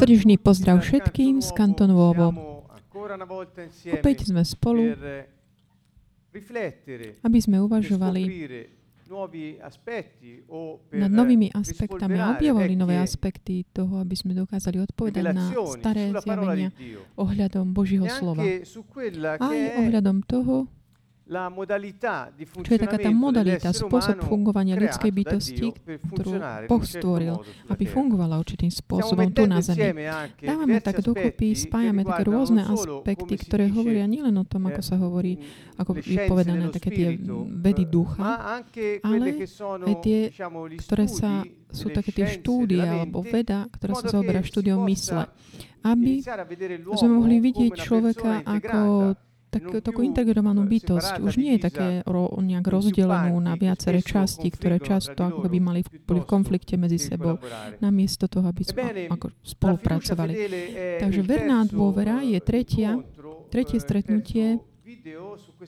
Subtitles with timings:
[0.00, 2.32] Srdečný pozdrav všetkým z Kanton Nuovo.
[3.92, 4.96] Opäť sme spolu,
[7.20, 8.22] aby sme uvažovali
[10.96, 16.72] nad novými aspektami a objavovali nové aspekty toho, aby sme dokázali odpovedať na staré zjavenia
[17.20, 18.40] ohľadom Božího slova.
[19.36, 20.64] Aj ohľadom toho,
[22.50, 25.68] čo je taká tá modalita, spôsob fungovania ľudskej bytosti,
[26.10, 27.38] ktorú Boh stvoril,
[27.70, 29.94] aby fungovala určitým spôsobom tu na Zemi.
[30.42, 35.38] Dávame tak dokopy, spájame také rôzne aspekty, ktoré hovoria nielen o tom, ako sa hovorí,
[35.78, 37.08] ako je povedané, také tie
[37.46, 38.58] vedy ducha,
[39.06, 39.46] ale
[39.86, 40.34] aj tie,
[40.82, 45.30] ktoré sa, sú také tie štúdie alebo veda, ktorá sa zaoberá štúdiom mysle.
[45.80, 46.20] Aby
[46.98, 49.14] sme mohli vidieť človeka ako
[49.50, 51.18] tak, takú integrovanú bytosť.
[51.20, 55.80] Už nie je také ro, nejak rozdelenú na viaceré časti, ktoré často ako keby mali
[55.82, 57.42] boli v konflikte medzi sebou,
[57.82, 60.32] namiesto toho, aby sme ako spolupracovali.
[61.02, 62.96] Takže verná dôvera je tretia,
[63.50, 64.62] tretie stretnutie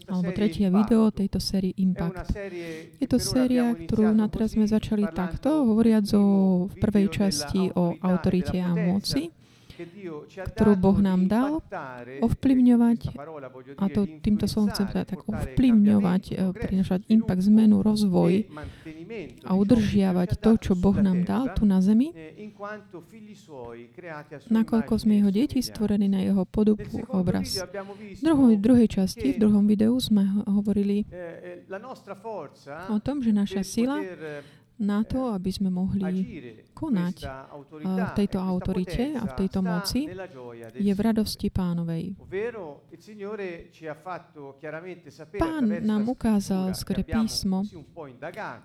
[0.09, 2.35] alebo tretie video tejto série Impact.
[2.99, 7.95] Je to séria, ktorú na teraz sme začali takto, hovoriac o, v prvej časti o
[8.03, 9.31] autorite a moci
[10.55, 11.65] ktorú Boh nám dal,
[12.21, 13.01] ovplyvňovať,
[13.79, 18.49] a to týmto slovom chcem povedať, tak ovplyvňovať, e, prinašať impact, zmenu, rozvoj
[19.45, 22.13] a udržiavať to, čo Boh nám dal tu na zemi,
[24.49, 27.59] nakoľko sme jeho deti stvorení na jeho podobu obraz.
[27.59, 31.05] V druhej, druhej časti, v druhom videu sme hovorili
[32.89, 33.99] o tom, že naša sila
[34.83, 36.03] na to, aby sme mohli
[36.75, 37.17] konať
[37.81, 40.11] v tejto autorite a v tejto moci,
[40.75, 42.19] je v radosti pánovej.
[45.39, 47.63] Pán nám ukázal skôr písmo,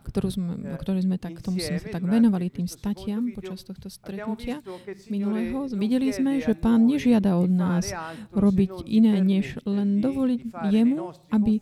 [0.04, 4.66] ktorú sme, ktoré sme tak, tomu sme sa tak venovali tým statiam počas tohto stretnutia
[5.14, 5.70] minulého.
[5.78, 7.94] Videli sme, že pán nežiada od nás
[8.34, 10.42] robiť iné, než len dovoliť
[10.74, 11.62] jemu, aby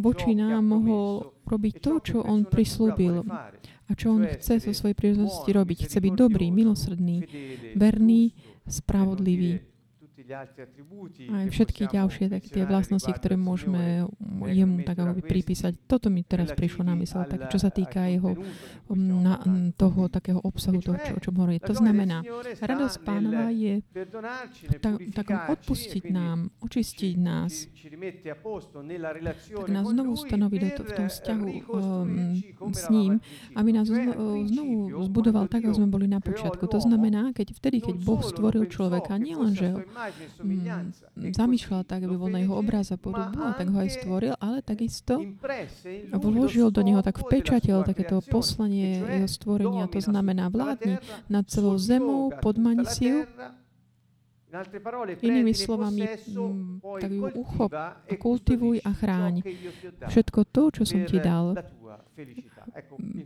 [0.00, 3.26] voči nám mohol robiť to, čo on prislúbil
[3.90, 5.90] a čo on chce zo svojej príležitosti robiť.
[5.90, 7.26] Chce byť dobrý, milosrdný,
[7.74, 8.38] verný,
[8.70, 9.69] spravodlivý
[10.30, 14.06] aj všetky ďalšie tak tie vlastnosti, ktoré môžeme
[14.46, 15.74] jemu tak ako pripísať.
[15.90, 18.38] Toto mi teraz prišlo na mysel, tak čo sa týka jeho
[18.86, 19.42] um, na,
[19.74, 21.58] toho takého obsahu, toho, čo, o čom hovorí.
[21.62, 22.22] To znamená,
[22.62, 23.82] radosť pánova je
[24.78, 27.66] tak, takom odpustiť nám, očistiť nás,
[29.50, 32.38] tak nás znovu stanoviť v tom vzťahu um,
[32.70, 33.18] s ním,
[33.58, 34.76] aby nás znovu, znovu
[35.10, 36.70] zbudoval tak, ako sme boli na počiatku.
[36.70, 39.80] To znamená, keď vtedy, keď Boh stvoril človeka, nielen, že ho
[41.16, 44.60] zamýšľal tak, aby bol na jeho obraz a podobu, a tak ho aj stvoril, ale
[44.64, 45.20] takisto
[46.12, 51.00] vložil do neho, tak vpečatil takéto poslanie jeho stvorenia, to znamená vládni
[51.32, 53.18] nad celou zemou, podmani si ju,
[55.22, 56.10] Inými slovami,
[56.98, 59.46] tak ju uchop a kultivuj a chráň.
[60.10, 61.54] Všetko to, čo som ti dal,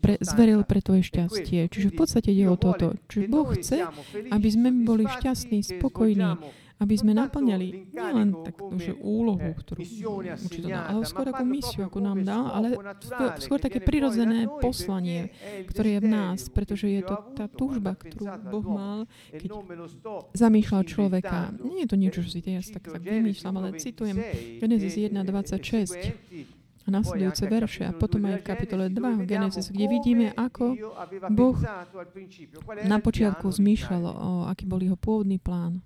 [0.04, 1.72] pre, zveril pre tvoje šťastie.
[1.72, 2.92] Čiže v podstate ide o toto.
[3.08, 3.88] Čiže Boh chce,
[4.28, 6.36] aby sme boli šťastní, spokojní,
[6.82, 9.80] aby sme naplňali nielen takú že úlohu, ktorú
[10.42, 12.74] určite dá, ale skôr ako misiu, ako nám dá, ale
[13.38, 15.30] skôr také prirodzené poslanie,
[15.70, 18.98] ktoré je v nás, pretože je to tá túžba, ktorú Boh mal,
[19.30, 19.54] keď
[20.34, 21.54] zamýšľal človeka.
[21.62, 24.18] Nie je to niečo, čo si teraz tak, tak vymýšľam, ale citujem
[24.58, 30.36] Genesis 1.26 a nasledujúce verše a potom aj v kapitole 2 v Genesis, kde vidíme,
[30.36, 30.76] ako
[31.32, 31.56] Boh
[32.84, 35.80] na počiatku zmýšľal, o aký bol jeho pôvodný plán.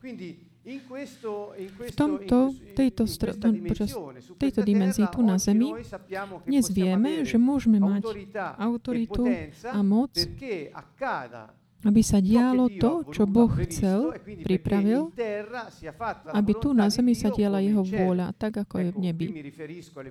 [0.00, 3.04] V tomto, tejto,
[3.68, 3.90] počas
[4.40, 5.72] tejto dimenzii tu na Zemi
[6.48, 8.04] dnes vieme, že môžeme mať
[8.56, 9.28] autoritu
[9.64, 10.12] a moc,
[11.80, 14.12] aby sa dialo to, čo Boh chcel,
[14.44, 15.12] pripravil,
[16.32, 19.26] aby tu na zemi sa diala Jeho vôľa, tak ako je v nebi.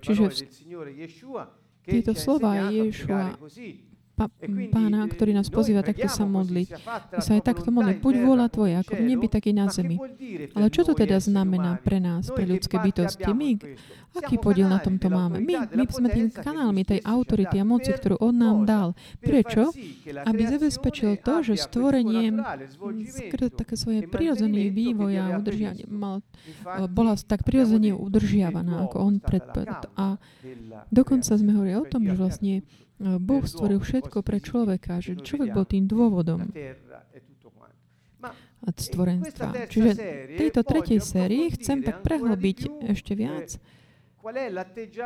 [0.02, 0.50] Čiže
[1.86, 3.38] tieto slova Ješua
[4.74, 6.68] pána, ktorý nás pozýva takto sa modliť.
[7.16, 8.04] My sa aj takto modliť.
[8.04, 9.95] Buď vôľa Tvoja, ako v nebi, tak i na zemi.
[10.57, 13.30] Ale čo to teda znamená pre nás, pre ľudské bytosti?
[13.31, 13.56] My,
[14.18, 15.39] aký podiel na tomto máme?
[15.39, 18.98] My, my sme tým kanálmi tej autority a moci, ktorú On nám dal.
[19.21, 19.71] Prečo?
[20.25, 22.42] Aby zabezpečil to, že stvorením
[23.06, 26.25] skrz také svoje prirodzený vývoj a udržiavanie mal,
[26.89, 29.86] bola tak prirodzene udržiavaná, ako On predpovedal.
[29.94, 30.18] A
[30.89, 32.54] dokonca sme hovorili o tom, že vlastne
[33.00, 36.51] Boh stvoril všetko pre človeka, že človek bol tým dôvodom.
[38.60, 39.72] A stvorenstva.
[39.72, 43.56] Čiže v tejto tretej sérii chcem tak prehlbiť ešte viac.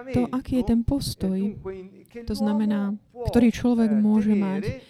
[0.10, 1.38] to, aký je ten postoj,
[2.25, 2.98] to znamená,
[3.30, 4.81] ktorý človek môže mať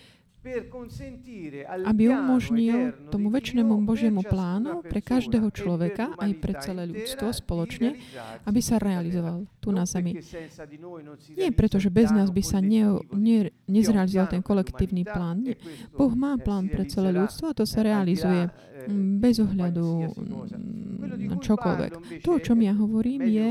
[1.88, 7.96] aby umožnil tomu väčšinému Božiemu plánu pre každého človeka, aj pre celé ľudstvo spoločne,
[8.44, 10.20] aby sa realizoval tu na Zemi.
[11.40, 15.48] Nie preto, že bez nás by sa ne, ne, nezrealizoval ten kolektívny plán.
[15.48, 15.56] Nie.
[15.96, 18.52] Boh má plán pre celé ľudstvo a to sa realizuje
[19.24, 20.12] bez ohľadu
[21.24, 21.92] na čokoľvek.
[22.24, 23.48] To, o čom ja hovorím, je,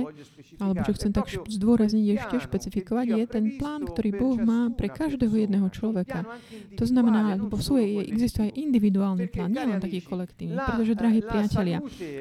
[0.60, 5.32] alebo čo chcem tak zdôrazniť ešte, špecifikovať, je ten plán, ktorý Boh má pre každého
[5.32, 6.28] jedného človeka.
[6.76, 10.60] To znamená, lebo sú, existuje aj individuálny plán, nielen taký kolektívny.
[10.60, 11.78] Pretože, drahí priatelia,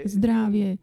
[0.08, 0.80] zdravie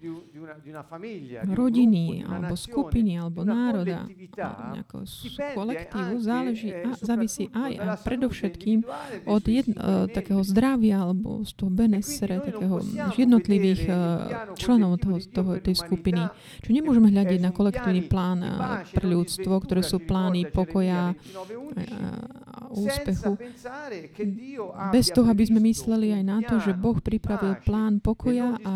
[1.49, 4.05] rodiny, alebo skupiny, alebo národa,
[4.37, 5.09] alebo
[5.57, 8.85] kolektívu záleží a závisí aj a predovšetkým
[9.25, 9.77] od jedno,
[10.13, 12.77] takého zdravia alebo z toho benes viacere takého
[13.15, 13.97] jednotlivých eh,
[14.59, 16.23] členov toho, toho, tej skupiny.
[16.65, 18.53] Čo nemôžeme hľadiť na kolektívny plán eh,
[18.91, 23.39] pre ľudstvo, ktoré sú plány pokoja eh, a úspechu.
[24.93, 28.75] Bez toho, aby sme mysleli aj na to, že Boh pripravil plán pokoja a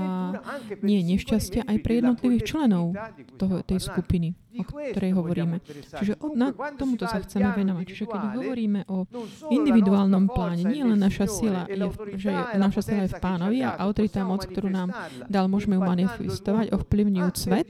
[0.81, 2.95] nie nešťastia aj pre jednotlivých členov
[3.37, 5.57] toho, tej skupiny o ktorej hovoríme.
[5.97, 7.85] Čiže od, na tomuto sa chceme venovať.
[7.89, 9.09] Čiže keď hovoríme o
[9.49, 11.81] individuálnom pláne, nie len naša sila, je,
[12.21, 14.93] že naša sila je v pánovi a autorita moc, ktorú nám
[15.29, 17.69] dal, môžeme ju manifestovať, ovplyvňujúc svet,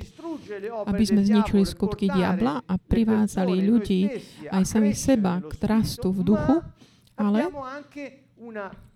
[0.86, 4.00] aby sme zničili skutky diabla a privádzali ľudí
[4.48, 6.56] aj samých seba k rastu v duchu,
[7.18, 7.50] ale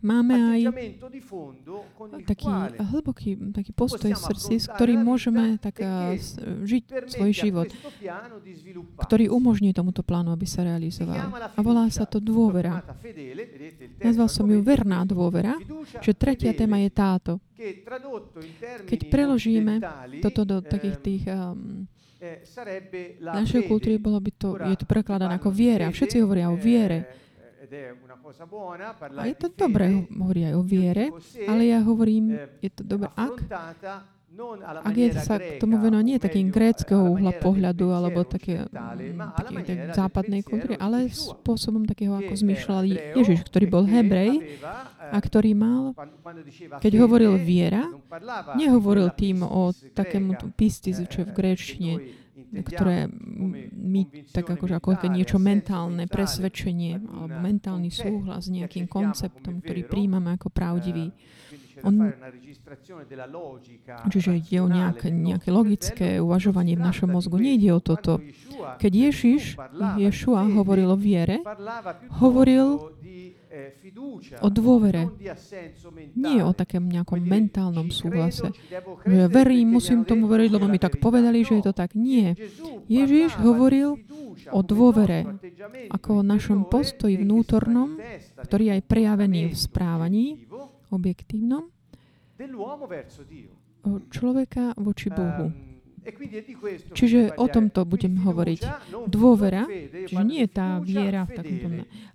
[0.03, 0.61] máme aj
[2.27, 6.15] taký hlboký taký postoj v srdci, s ktorým môžeme tak uh,
[6.67, 6.83] žiť
[7.15, 7.69] svoj život,
[9.07, 11.31] ktorý umožní tomuto plánu, aby sa realizoval.
[11.55, 12.83] A volá sa to dôvera.
[14.03, 15.57] Nazval som ju verná dôvera,
[16.03, 17.33] že tretia téma je táto.
[18.87, 19.81] Keď preložíme
[20.21, 21.89] toto do takých tých um,
[23.21, 25.89] našej kultúry, bolo by to, je to prekladané ako viera.
[25.89, 27.27] Všetci hovoria o viere.
[29.17, 31.15] A je to dobré, hovorí aj o viere,
[31.47, 33.35] ale ja hovorím, je to dobré, ak
[34.85, 39.97] ak je sa k tomu venuje nie takým gréckého uhla pohľadu alebo také, také tak
[39.97, 42.85] západnej kultúry, ale spôsobom takého, ako zmýšľal
[43.17, 44.61] Ježiš, ktorý bol Hebrej
[45.09, 45.97] a ktorý mal,
[46.85, 47.89] keď hovoril viera,
[48.61, 51.95] nehovoril tým o takému pistizu, čo je v gréčtine,
[52.63, 53.11] ktoré
[53.73, 60.37] my tak akože ako niečo mentálne presvedčenie alebo mentálny súhlas s nejakým konceptom, ktorý príjmame
[60.37, 61.13] ako pravdivý.
[61.85, 61.93] On,
[64.09, 67.37] čiže ide o nejaké, nejaké logické uvažovanie v našom mozgu.
[67.37, 68.25] Nejde o toto.
[68.81, 69.61] Keď Ježiš,
[70.01, 71.45] Ješua hovoril o viere,
[72.17, 72.97] hovoril
[74.43, 75.09] o dôvere.
[76.17, 78.53] Nie o takém nejakom mentálnom súhlase.
[79.07, 81.95] Že verím, musím tomu veriť, lebo mi tak povedali, že je to tak.
[81.95, 82.35] Nie.
[82.91, 84.01] Ježiš hovoril
[84.53, 85.27] o dôvere,
[85.91, 87.99] ako o našom postoji vnútornom,
[88.45, 90.25] ktorý je aj prejavený v správaní,
[90.91, 91.71] objektívnom,
[94.11, 95.76] človeka voči Bohu.
[96.95, 98.61] Čiže o tomto budem hovoriť.
[99.11, 99.67] Dôvera,
[100.07, 101.69] čiže nie je tá viera v takomto,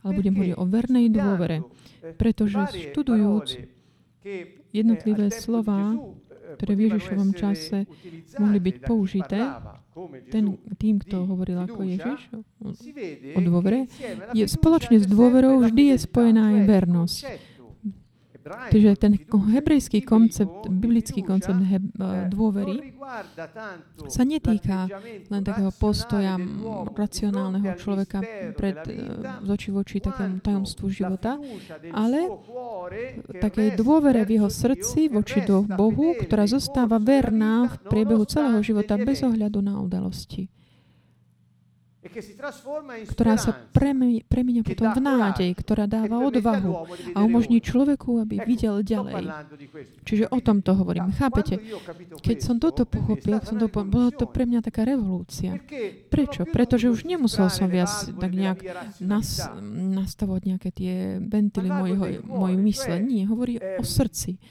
[0.04, 1.58] ale budem hovoriť o vernej dôvere,
[2.16, 3.48] pretože študujúc
[4.72, 5.98] jednotlivé slova,
[6.56, 7.88] ktoré v Ježišovom čase
[8.40, 9.40] mohli byť použité,
[10.32, 12.32] ten, tým, kto hovoril ako Ježiš
[13.36, 13.92] o dôvere,
[14.32, 17.20] je spoločne s dôverou vždy je spojená aj vernosť.
[18.42, 21.84] Takže ten hebrejský koncept, biblický koncept heb,
[22.34, 22.98] dôvery
[24.10, 24.90] sa netýka
[25.30, 26.42] len takého postoja
[26.96, 28.26] racionálneho človeka
[28.58, 28.82] pred
[29.42, 31.38] z oči voči takému tajomstvu života,
[31.94, 32.34] ale
[33.30, 38.98] takej dôvere v jeho srdci voči do Bohu, ktorá zostáva verná v priebehu celého života
[38.98, 40.50] bez ohľadu na udalosti
[42.02, 49.30] ktorá sa premenia potom v nádej, ktorá dáva odvahu a umožní človeku, aby videl ďalej.
[50.02, 51.14] Čiže o tom to hovorím.
[51.14, 51.62] Chápete?
[52.26, 55.62] Keď som toto pochopil, som to, bola to pre mňa taká revolúcia.
[56.10, 56.50] Prečo?
[56.50, 58.66] Pretože už nemusel som viac tak nejak
[58.98, 59.46] nas,
[59.94, 61.70] nastavovať nejaké tie ventily
[62.26, 62.98] mojej mysle.
[62.98, 64.42] Nie, hovorí o srdci.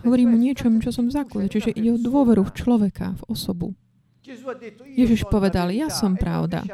[0.00, 1.52] Hovorím o niečom, čo som zakulil.
[1.52, 3.76] Čiže ide o dôveru v človeka, v osobu.
[4.96, 6.66] Ježiš povedal, ja som pravda.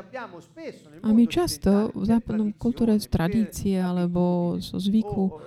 [1.04, 5.38] A my často v západnom kultúre z tradície alebo zo zvyku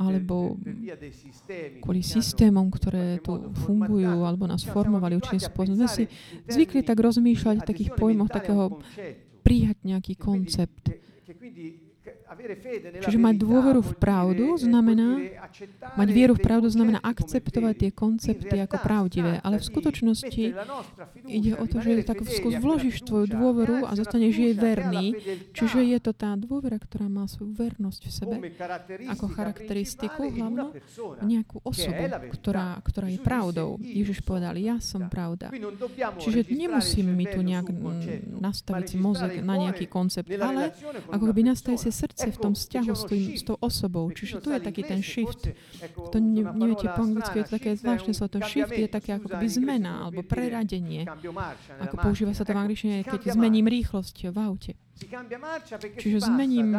[0.00, 0.56] alebo
[1.84, 5.76] kvôli systémom, ktoré tu fungujú alebo nás formovali určitým spôsobom.
[5.84, 6.04] Sme si
[6.48, 8.80] zvykli tak rozmýšľať v takých pojmoch takého
[9.44, 10.88] prijať nejaký koncept
[13.00, 15.18] Čiže mať dôveru v pravdu znamená,
[15.98, 19.42] mať vieru v pravdu znamená akceptovať tie koncepty ako pravdivé.
[19.42, 20.44] Ale v skutočnosti
[21.26, 22.22] ide o to, že tak
[22.62, 25.18] vložíš tvoju dôveru a zostaneš jej verný.
[25.58, 28.34] Čiže je to tá dôvera, ktorá má svoju vernosť v sebe
[29.10, 30.70] ako charakteristiku hlavno
[31.26, 33.82] nejakú osobu, ktorá, ktorá je pravdou.
[33.82, 35.50] Ježiš povedal, ja som pravda.
[36.22, 37.74] Čiže nemusím mi tu nejak
[38.38, 40.70] nastaviť mozog na nejaký koncept, ale
[41.10, 44.04] ako by nastaviť si srdce v tom vzťahu s, tým, s tou osobou.
[44.12, 45.48] Čiže tu je taký ten shift.
[46.12, 48.36] To ne, neviete po anglicky, je to také zvláštne slovo.
[48.36, 51.08] To shift je také ako by zmena alebo preradenie.
[51.80, 54.72] Ako používa sa to v angličtine, keď zmením rýchlosť v aute.
[55.96, 56.76] Čiže zmením,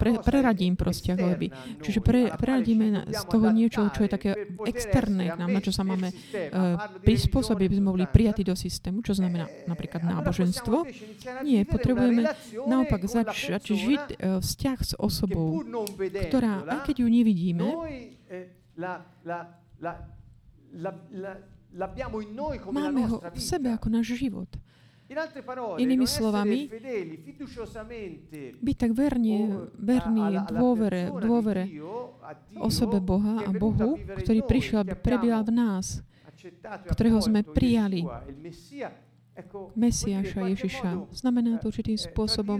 [0.00, 1.48] pre, preradím proste ako by.
[1.84, 4.30] Čiže pre, preradíme na, z toho niečo, čo je také
[4.64, 9.12] externé nám, na čo sa máme uh, prispôsobiť, aby sme boli prijatí do systému, čo
[9.12, 10.88] znamená napríklad náboženstvo.
[11.44, 12.32] Nie, potrebujeme
[12.64, 15.60] naopak začať žiť uh, vzťah s osobou,
[16.00, 17.66] ktorá, aj keď ju nevidíme,
[22.72, 24.48] máme ho v sebe ako náš život.
[25.78, 26.66] Inými slovami,
[28.58, 31.64] byť tak verne, verný dôvere, dôvere
[32.58, 36.02] osobe Boha a Bohu, ktorý prišiel, aby prebýval v nás,
[36.90, 38.02] ktorého sme prijali,
[39.76, 41.12] Mesiáša Ježiša.
[41.12, 42.56] Znamená to určitým spôsobom,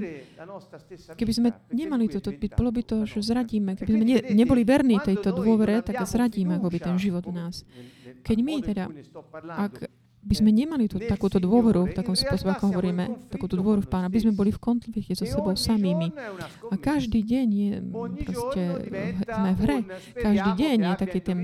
[1.17, 3.81] keby sme nemali toto byť, bolo by to, že zradíme.
[3.81, 7.65] Keby sme ne, neboli verní tejto dôvere, tak zradíme ako by ten život v nás.
[8.21, 8.85] Keď my teda,
[9.57, 9.89] ak
[10.27, 14.11] by sme nemali tú, takúto dôveru v takom spôsobe, ako hovoríme, takúto dôveru v Pána,
[14.11, 16.11] by sme boli v konflikte so sebou samými.
[16.69, 17.71] A každý deň je
[18.27, 18.63] proste,
[19.23, 19.79] sme v hre.
[20.19, 21.39] Každý deň je taký ten...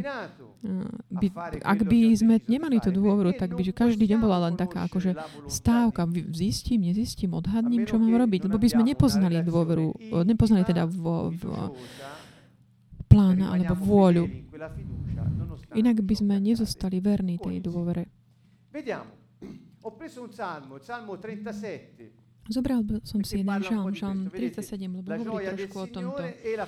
[1.10, 1.26] By,
[1.62, 5.14] ak by sme nemali tú dôveru, tak by že každý deň bola len taká akože
[5.46, 6.06] stávka.
[6.34, 8.46] Zistím, nezistím, odhadním, čo mám robiť.
[8.50, 11.42] Lebo by sme nepoznali dôveru, nepoznali teda v, v
[13.10, 14.24] plán alebo vôľu.
[15.74, 18.21] Inak by sme nezostali verní tej dôvere.
[18.72, 19.10] Vediamo.
[19.82, 22.20] Ho preso un salmo, salmo 37.
[22.48, 26.26] Zobral som si jeden žalm, žalm 37, lebo hovorí trošku o tomto.
[26.26, 26.58] E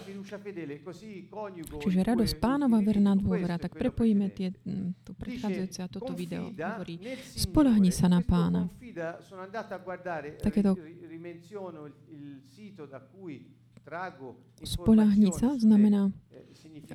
[1.83, 3.59] Čiže radosť pánova, verná dôvera.
[3.59, 4.55] Tak prepojíme tie,
[5.03, 6.55] tu predchádzajúce a toto video.
[6.55, 7.01] Hovorí,
[7.35, 8.71] spolahni sa na pána.
[10.39, 10.79] Takéto
[14.65, 16.13] spolahniť sa znamená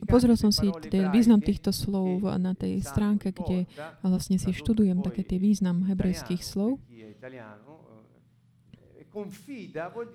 [0.06, 3.66] Pozrel som si ten význam týchto slov na tej stránke, kde
[4.04, 6.78] vlastne si študujem také tie význam hebrejských slov.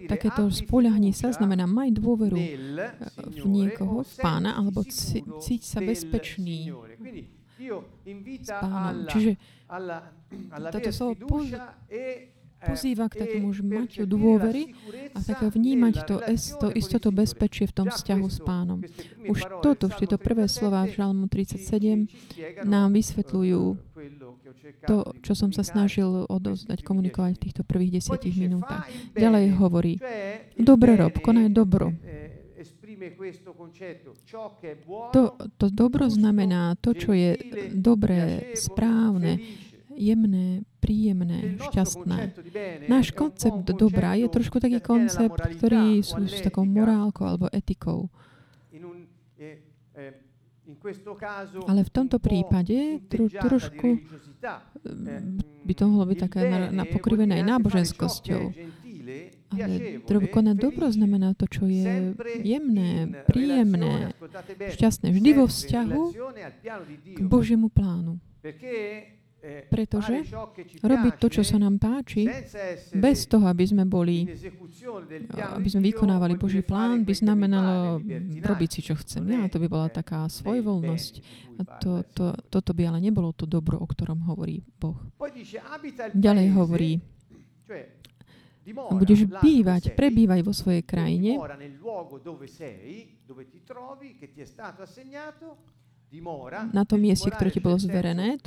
[0.07, 2.39] Takéto spoľahni sa znamená maj dôveru
[3.19, 4.87] v niekoho, v pána, alebo
[5.43, 6.71] cíť sa bezpečný
[8.39, 9.09] s pánom.
[9.11, 9.33] Čiže
[10.71, 11.13] toto slovo
[12.67, 14.75] pozýva k takému mať dôvery
[15.15, 16.17] a také vnímať to,
[16.61, 18.81] to istoto bezpečie v tom vzťahu s pánom.
[19.29, 23.63] Už toto, tieto prvé slova v Žalmu 37 nám vysvetľujú
[24.85, 28.89] to, čo som sa snažil odozdať, komunikovať v týchto prvých desiatich minútach.
[29.17, 29.97] Ďalej hovorí,
[30.57, 31.93] dobre rob, konaj dobro.
[35.13, 35.23] To,
[35.59, 37.37] to dobro znamená to, čo je
[37.73, 39.41] dobré, správne,
[39.97, 42.19] jemné, príjemné, šťastné.
[42.91, 48.13] Náš koncept dobra je trošku taký koncept, ktorý sú s takou morálkou alebo etikou.
[51.69, 54.01] Ale v tomto prípade tro, trošku
[55.65, 58.43] by to mohlo byť také na, na pokrivené aj náboženskosťou.
[59.55, 60.01] Ale
[60.33, 64.17] konať dobro znamená to, čo je jemné, príjemné,
[64.73, 65.13] šťastné.
[65.13, 66.03] Vždy vo vzťahu
[67.15, 68.19] k Božiemu plánu.
[69.45, 70.25] Pretože
[70.81, 72.25] robiť to, čo sa nám páči,
[72.97, 74.25] bez toho, aby sme boli,
[75.37, 78.01] aby sme vykonávali Boží plán, by znamenalo
[78.41, 79.29] robiť si, čo chcem.
[79.29, 81.15] Ja, to by bola taká svojvoľnosť.
[81.61, 84.97] A to, to, toto by ale nebolo to dobro, o ktorom hovorí Boh.
[86.17, 86.93] Ďalej hovorí,
[88.65, 91.37] a budeš bývať, prebývať vo svojej krajine,
[96.73, 98.39] na tom mieste, ktoré ti bolo zverené.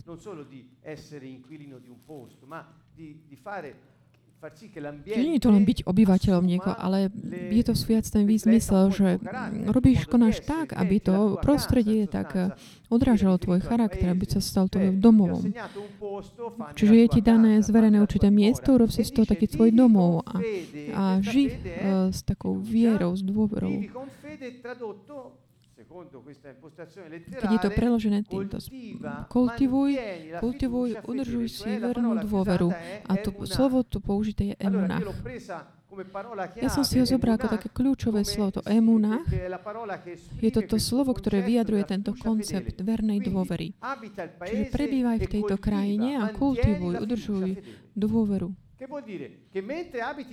[4.38, 7.10] Čiže nie je to len byť obyvateľom niekoho, ale
[7.50, 9.18] je to viac ten výzmysel, že
[9.66, 12.54] robíš, konáš tak, aby to prostredie tak eh,
[12.94, 15.42] odrážalo tvoj charakter, aby sa stal tvojim domovom.
[16.78, 20.38] Čiže je ti dané zverené určité miesto, urob si z toho taký tvoj domov a,
[20.94, 23.74] a ži uh, s takou vierou, s dôverou.
[27.28, 28.60] Keď je to preložené týmto,
[29.32, 29.92] kultivuj,
[30.40, 32.70] kultivuj, udržuj si vernú dôveru.
[33.08, 35.04] A to slovo tu použité je emunach.
[36.60, 39.24] Ja som si ho zobral ako také kľúčové slovo, to emuna.
[40.44, 43.72] Je to to slovo, ktoré vyjadruje tento koncept vernej dôvery.
[44.44, 47.64] Čiže prebývaj v tejto krajine a kultivuj, udržuj
[47.96, 48.52] dôveru.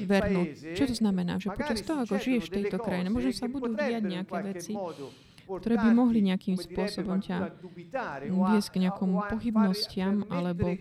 [0.04, 0.42] Vernú.
[0.52, 1.40] Čo to znamená?
[1.40, 4.76] Že počas toho, ako žiješ v tejto krajine, možno sa budú diať nejaké veci,
[5.44, 7.52] ktoré by mohli nejakým spôsobom ťa
[8.24, 10.72] viesť k nejakom pochybnostiam alebo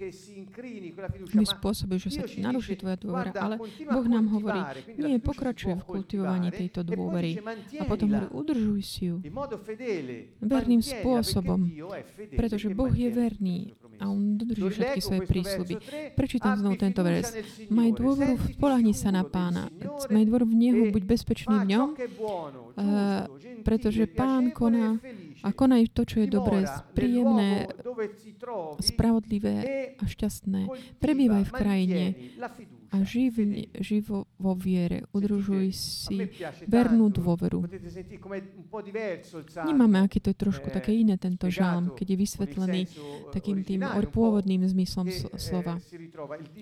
[1.33, 3.31] by spôsobil, že sa naruší tvoja dôvera.
[3.35, 4.61] Ale Boh nám hovorí,
[4.95, 7.39] nie, pokračuje v kultivovaní tejto dôvery.
[7.79, 9.19] A potom hovorí, udržuj si ju
[10.39, 11.67] verným spôsobom,
[12.35, 15.73] pretože Boh je verný a on dodrží všetky svoje prísľuby.
[16.11, 17.31] Prečítam znovu tento vers.
[17.71, 19.71] Maj dôveru, spolahni sa na pána.
[20.11, 23.31] Maj dôveru v Nehu, buď bezpečný v ňom, uh,
[23.63, 24.99] pretože pán koná
[25.43, 27.71] a konaj to, čo je dobré, príjemné,
[28.83, 29.55] spravodlivé
[29.95, 30.67] a šťastné.
[30.99, 32.03] Prebývaj v krajine
[32.93, 33.41] a živ,
[33.81, 35.09] živo vo viere.
[35.17, 36.29] Udržuj si
[36.69, 37.65] vernú dôveru.
[39.65, 42.81] Nemáme, aký to je trošku eh, také iné tento žalm, keď je vysvetlený
[43.33, 43.81] takým tým
[44.13, 45.09] pôvodným zmyslom
[45.41, 45.81] slova,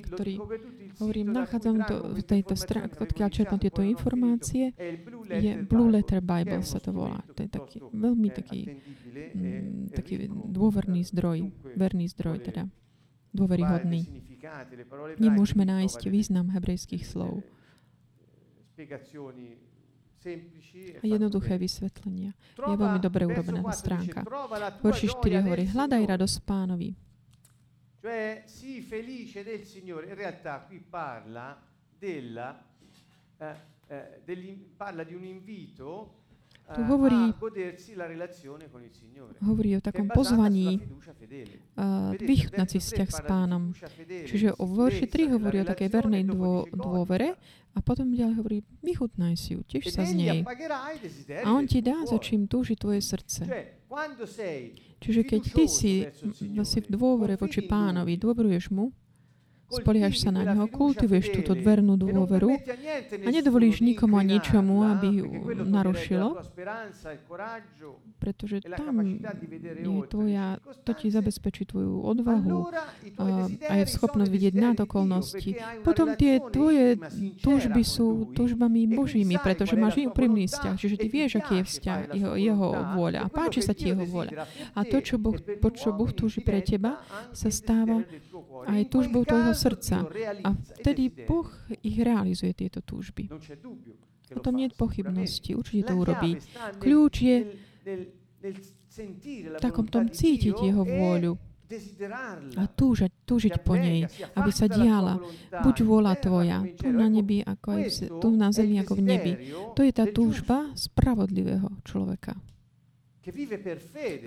[0.08, 0.40] ktorý,
[1.04, 4.72] hovorím, nachádzam to v tejto stránke, odkiaľ čerpám tieto informácie,
[5.28, 7.20] je Blue Letter Bible sa to volá.
[7.36, 8.80] To je taký veľmi taký,
[9.36, 12.72] mm, taký dôverný zdroj, verný zdroj teda
[13.32, 14.08] dôveryhodný.
[15.20, 17.44] Nemôžeme nájsť význam hebrejských slov.
[21.02, 22.32] A jednoduché vysvetlenia.
[22.54, 24.22] Je veľmi dobre urobená stránka.
[24.86, 26.94] Verši 4 hovorí, hľadaj radosť pánovi.
[28.02, 30.10] Cioè, sii felice del Signore.
[30.10, 31.54] In realtà qui parla
[31.98, 32.66] della,
[33.38, 33.56] eh,
[34.26, 36.21] eh, parla di un invito
[36.72, 37.36] tu hovorí,
[39.44, 43.76] hovorí o takom pozvaní uh, vychutnať si vzťah s pánom.
[44.08, 47.36] Čiže o verši 3 hovorí o takej vernej dô, dôvere
[47.72, 50.40] a potom ďalej hovorí, vychutnaj si ju, tiež sa z nej.
[51.44, 53.48] A on ti dá, za čím túži tvoje srdce.
[55.02, 55.94] Čiže keď ty si,
[56.68, 58.92] si v dôvere voči pánovi, dôveruješ mu,
[59.72, 62.60] spoliehaš sa na Neho, kultivuješ túto dvernú dôveru
[63.24, 65.28] a nedovolíš nikomu a ničomu, aby ju
[65.66, 66.44] narušilo,
[68.20, 72.70] pretože tam je tvoja, to ti zabezpečí tvoju odvahu
[73.66, 75.56] a je schopnosť vidieť nad okolnosti.
[75.82, 77.00] Potom tie tvoje
[77.40, 82.34] túžby sú túžbami Božími, pretože máš úprimný vzťah, čiže ty vieš, aký je vzťah, jeho,
[82.36, 82.68] jeho
[83.00, 84.46] vôľa a páči sa ti jeho vôľa.
[84.76, 87.00] A to, čo Boh, po čo boh túži pre teba,
[87.32, 88.04] sa stáva
[88.68, 89.96] aj túžbou tvojho srdca.
[90.42, 90.50] A
[90.82, 91.50] vtedy Boh
[91.86, 93.30] ich realizuje, tieto túžby.
[94.34, 95.54] O tom nie je pochybnosti.
[95.54, 96.42] Určite to urobí.
[96.82, 97.38] Kľúč je
[98.42, 101.38] v takom tom cítiť jeho vôľu
[102.60, 104.04] a túžať, túžiť po nej,
[104.36, 105.24] aby sa diala.
[105.64, 109.32] Buď vôľa Tvoja, tu na nebi, ako aj v, tu na zemi, ako v nebi.
[109.72, 112.36] To je tá túžba spravodlivého človeka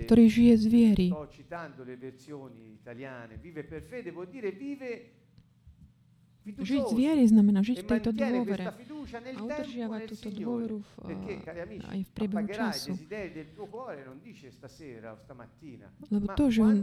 [0.05, 1.07] ktorý žije z viery.
[6.45, 10.89] Žiť z viery znamená žiť v tejto dôvere a udržiavať túto dôveru v,
[11.89, 12.93] aj v priebehu času.
[16.13, 16.75] Lebo to, že on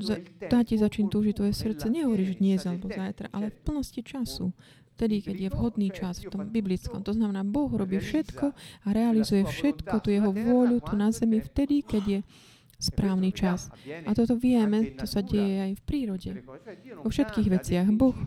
[0.51, 4.03] dá ti za čím túži tvoje srdce, nehovorí, že dnes alebo zajtra, ale v plnosti
[4.03, 4.51] času
[4.98, 7.01] vtedy, keď je vhodný čas v tom biblickom.
[7.03, 8.46] To znamená, Boh robí všetko
[8.87, 12.18] a realizuje všetko, tu jeho vôľu tu na zemi vtedy, keď je
[12.83, 13.71] správny čas.
[14.03, 16.31] A toto vieme, to sa deje aj v prírode.
[16.99, 17.87] Vo všetkých veciach.
[17.95, 18.18] Boh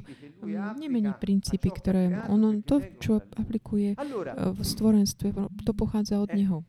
[0.79, 3.99] nemení princípy, ktoré on, to, čo aplikuje
[4.31, 5.35] v stvorenstve,
[5.67, 6.63] to pochádza od Neho.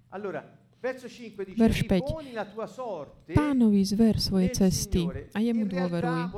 [1.57, 3.35] Verš 5.
[3.35, 6.31] Pánovi zver svoje cesty a jemu dôveruj.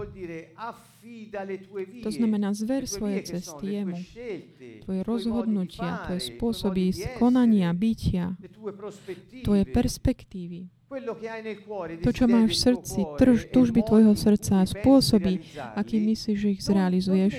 [2.00, 3.98] To znamená, zver svoje cesty jemu.
[4.88, 8.40] Tvoje rozhodnutia, tvoje spôsoby konania, bytia,
[9.44, 10.77] tvoje perspektívy.
[12.00, 15.44] To, čo máš v srdci, trž, túžby tvojho srdca, spôsoby,
[15.76, 17.32] aký myslíš, že ich zrealizuješ,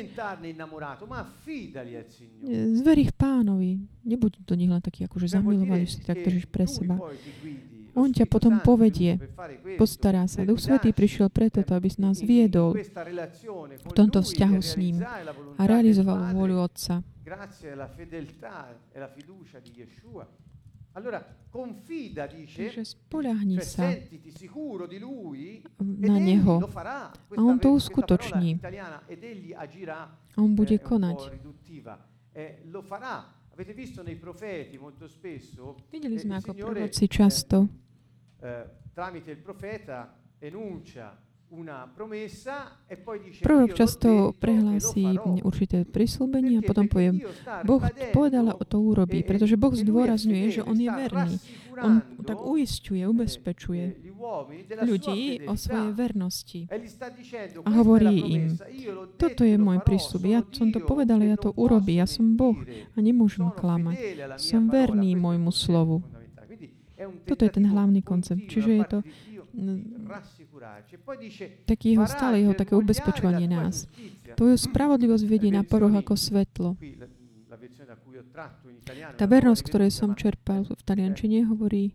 [2.77, 3.81] zver ich pánovi.
[4.05, 7.01] Nebuď do nich len taký akože zamilovaný, si tak držíš pre seba.
[7.97, 9.17] On ťa potom povedie,
[9.81, 10.45] postará sa.
[10.45, 15.01] Duch Svetý prišiel preto, aby nás viedol v tomto vzťahu s ním
[15.57, 17.01] a realizoval vôľu Otca.
[20.93, 23.93] Allora, confida, dice, Čiže spoľahni sa
[25.79, 28.57] na Neho a On to uskutoční.
[30.33, 31.19] A On bude konať.
[35.91, 37.55] Videli sme, ako proroci často
[38.99, 41.15] tramite il profeta enuncia
[43.41, 47.25] Prorok často prehlási určité prislúbenie a potom povie,
[47.65, 47.81] Boh
[48.13, 51.41] povedal a to urobí, pretože Boh zdôrazňuje, že On je verný.
[51.79, 54.13] On tak uistuje, ubezpečuje
[54.83, 56.77] ľudí o svojej vernosti e
[57.65, 58.43] a hovorí im,
[59.15, 62.59] toto je môj prísľub, ja som to povedal, ja to urobí, ja som Boh
[62.93, 63.97] a nemôžem klamať.
[64.37, 66.05] Som verný môjmu slovu.
[67.25, 68.43] Toto je ten hlavný koncept.
[68.51, 68.97] Čiže je to
[71.65, 73.87] tak jeho stále jeho také ubezpečovanie nás.
[74.35, 76.75] Tvoju spravodlivosť vedie na poroh ako svetlo.
[79.19, 81.91] Tá vernosť, ktorej som čerpal v taliančine, hovorí,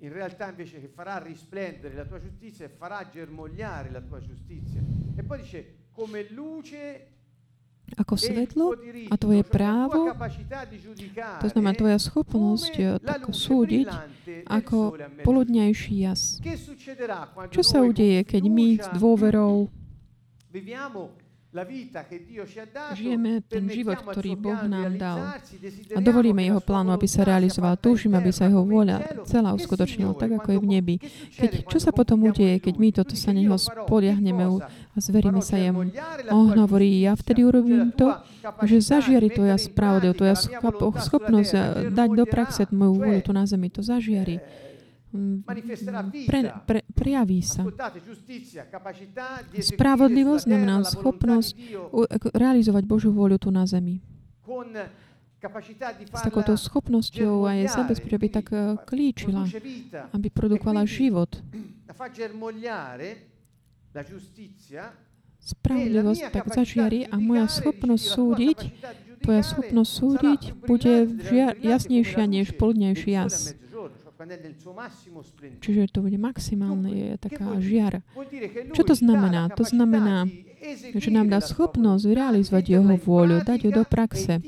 [0.00, 4.80] in realtà invece che farà risplendere la tua giustizia e farà germogliare la tua giustizia.
[5.14, 7.19] E poi dice come luce
[7.96, 8.66] ako svetlo
[9.10, 10.14] a tvoje právo,
[11.40, 13.88] to znamená tvoja schopnosť eh, tak súdiť
[14.46, 16.38] ako poludňajší jas.
[17.50, 19.70] Čo sa udeje, keď my s dôverou
[22.94, 25.18] Žijeme ten život, ktorý Boh nám dal
[25.90, 27.74] a dovolíme Jeho plánu, aby sa realizoval.
[27.74, 30.96] Túžime, aby sa Jeho vôľa celá uskutočnila, tak ako je v nebi.
[31.34, 35.90] Keď, čo sa potom udeje, keď my toto sa Neho spoliahneme a zveríme sa Jemu?
[36.30, 38.14] On hovorí, ja vtedy urobím to,
[38.62, 40.38] že zažiari tvoja spravodlivosť, tvoja
[41.02, 41.50] schopnosť
[41.90, 43.74] dať do praxe moju vôľu tu na zemi.
[43.74, 44.38] To zažiari
[46.26, 47.66] pre, pre, prejaví sa.
[49.58, 51.50] Spravodlivosť znamená schopnosť
[52.30, 53.98] realizovať Božiu vôľu tu na zemi.
[55.40, 59.48] S takouto schopnosťou aj zabezpečiť, aby tak eh, klíčila,
[60.12, 61.32] aby produkovala život.
[65.40, 68.58] Spravodlivosť tak zažiari a moja schopnosť súdiť,
[69.24, 71.08] tvoja schopnosť súdiť bude
[71.64, 73.56] jasnejšia než poludnejší jas.
[75.60, 78.04] Čiže to bude maximálne, je taká žiara.
[78.76, 79.48] Čo to znamená?
[79.56, 80.28] To znamená,
[80.92, 84.40] že nám dá schopnosť realizovať Jeho vôľu, dať ju do praxe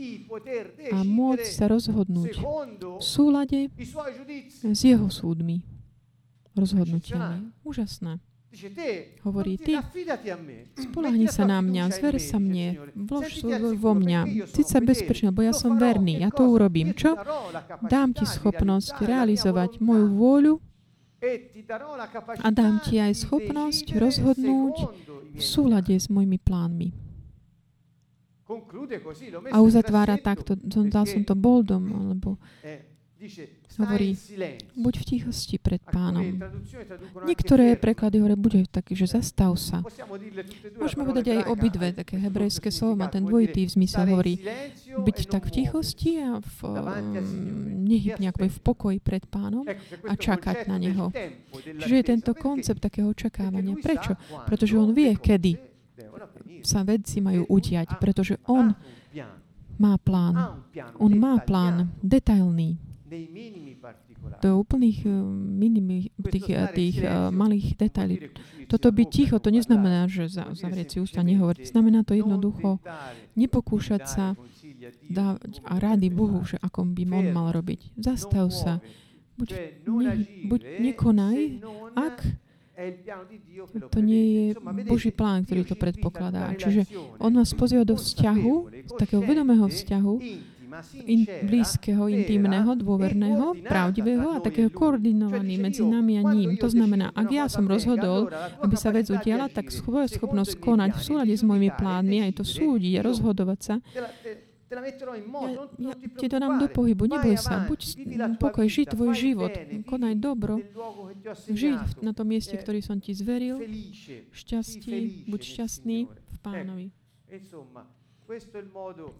[0.92, 2.36] a môcť sa rozhodnúť
[3.00, 3.72] v súlade
[4.60, 5.64] s Jeho súdmi,
[6.52, 7.52] rozhodnutiami.
[7.64, 8.20] Úžasné.
[9.24, 9.80] Hovorí, ty
[10.76, 14.44] spolahni sa na mňa, zver sa mne, vlož svoj vo mňa.
[14.52, 16.92] Ty sa bezpečný, lebo ja som verný, ja to urobím.
[16.92, 17.16] Čo?
[17.80, 20.54] Dám ti schopnosť realizovať moju vôľu
[22.42, 24.76] a dám ti aj schopnosť rozhodnúť
[25.32, 26.88] v súlade s mojimi plánmi.
[29.48, 30.60] A uzatvára takto,
[30.92, 32.36] dal som to boldom, alebo
[33.78, 34.18] hovorí,
[34.76, 36.38] buď v tichosti pred pánom.
[37.24, 39.80] Niektoré preklady hovoria, buď taký, že zastav sa.
[40.76, 44.42] Môžeme povedať aj obidve, také hebrejské slovo má ten dvojitý zmysel, hovorí,
[44.92, 47.16] byť tak v tichosti a v, um,
[47.86, 49.64] nehybne ako v pokoji pred pánom
[50.06, 51.08] a čakať na neho.
[51.54, 53.78] Čiže je tento koncept takého očakávania.
[53.78, 54.18] Prečo?
[54.44, 55.72] Pretože on vie, kedy
[56.62, 58.74] sa vedci majú udiať, pretože on
[59.80, 60.62] má plán.
[61.02, 62.91] On má plán detailný
[64.42, 68.30] do úplných uh, minimi, tých, tých uh, malých detailí.
[68.66, 71.74] Toto byť ticho, to neznamená, že za, zavrieť si ústa nehovoriť.
[71.76, 72.80] Znamená to jednoducho
[73.36, 74.26] nepokúšať sa
[75.12, 77.94] dávať a rádi Bohu, že ako by on mal robiť.
[78.00, 78.80] Zastav sa.
[79.36, 79.48] Buď,
[79.88, 80.14] ne,
[80.48, 81.38] buď nekonaj,
[81.96, 82.16] ak
[83.92, 84.46] to nie je
[84.88, 86.56] Boží plán, ktorý to predpokladá.
[86.56, 86.88] Čiže
[87.20, 88.54] on vás pozýva do vzťahu,
[88.88, 90.14] z takého vedomého vzťahu,
[91.04, 96.56] in, blízkeho, intimného, dôverného, pravdivého a takého koordinovaný medzi nami a ním.
[96.58, 101.00] To znamená, ak ja som rozhodol, aby sa vec udiala, tak svoja schopnosť konať v
[101.02, 103.74] súlade s mojimi plánmi, aj to súdiť a rozhodovať sa,
[104.72, 104.80] ja,
[105.76, 107.80] ja ti to dám do pohybu, neboj sa, buď
[108.40, 109.52] pokoj, žij tvoj život,
[109.84, 110.64] konaj dobro,
[111.44, 113.60] žij na tom mieste, ktorý som ti zveril,
[114.32, 116.86] šťastí, buď šťastný v pánovi.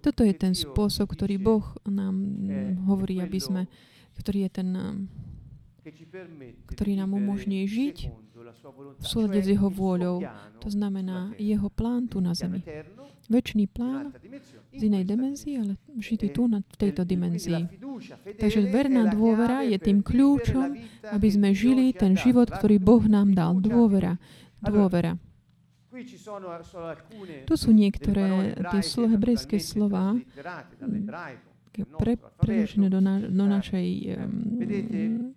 [0.01, 2.17] Toto je ten spôsob, ktorý Boh nám
[2.89, 3.63] hovorí, aby sme,
[4.17, 4.69] ktorý je ten,
[6.71, 7.97] ktorý nám umožní žiť
[9.03, 10.23] v súlade s Jeho vôľou.
[10.63, 12.63] To znamená Jeho plán tu na zemi.
[13.31, 14.13] Večný plán
[14.75, 17.71] z inej dimenzii, ale žitý tu na, v tejto dimenzii.
[18.39, 20.75] Takže verná dôvera je tým kľúčom,
[21.11, 23.59] aby sme žili ten život, ktorý Boh nám dal.
[23.63, 24.19] Dôvera.
[24.63, 25.19] Dôvera.
[27.45, 30.17] Tu sú niektoré tie slo, hebrejské slova
[32.01, 35.37] pre, preložené do, na, do našej um,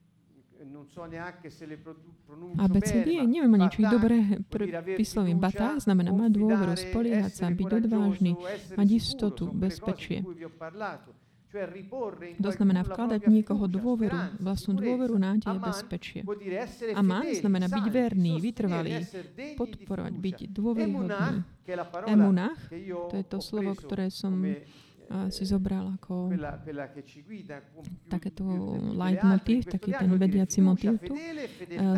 [2.56, 4.40] ABCD, neviem ani, či dobre
[4.96, 5.40] vyslovím.
[5.40, 8.32] Batá znamená mať dôveru, spoliehať sa, byť odvážny,
[8.80, 10.24] mať istotu, bezpečie.
[12.42, 16.22] To znamená vkladať niekoho dôveru, vlastnú dôveru, nádej a bezpečie.
[16.94, 19.08] Aman znamená byť verný, vytrvalý,
[19.56, 21.44] podporovať, byť dôveryhodný.
[22.06, 22.60] Emunach,
[23.10, 24.38] to je to slovo, ktoré som
[25.30, 26.34] si zobral ako
[28.10, 28.44] takéto
[28.98, 31.14] leitmotiv, taký ten vediaci motiv tu.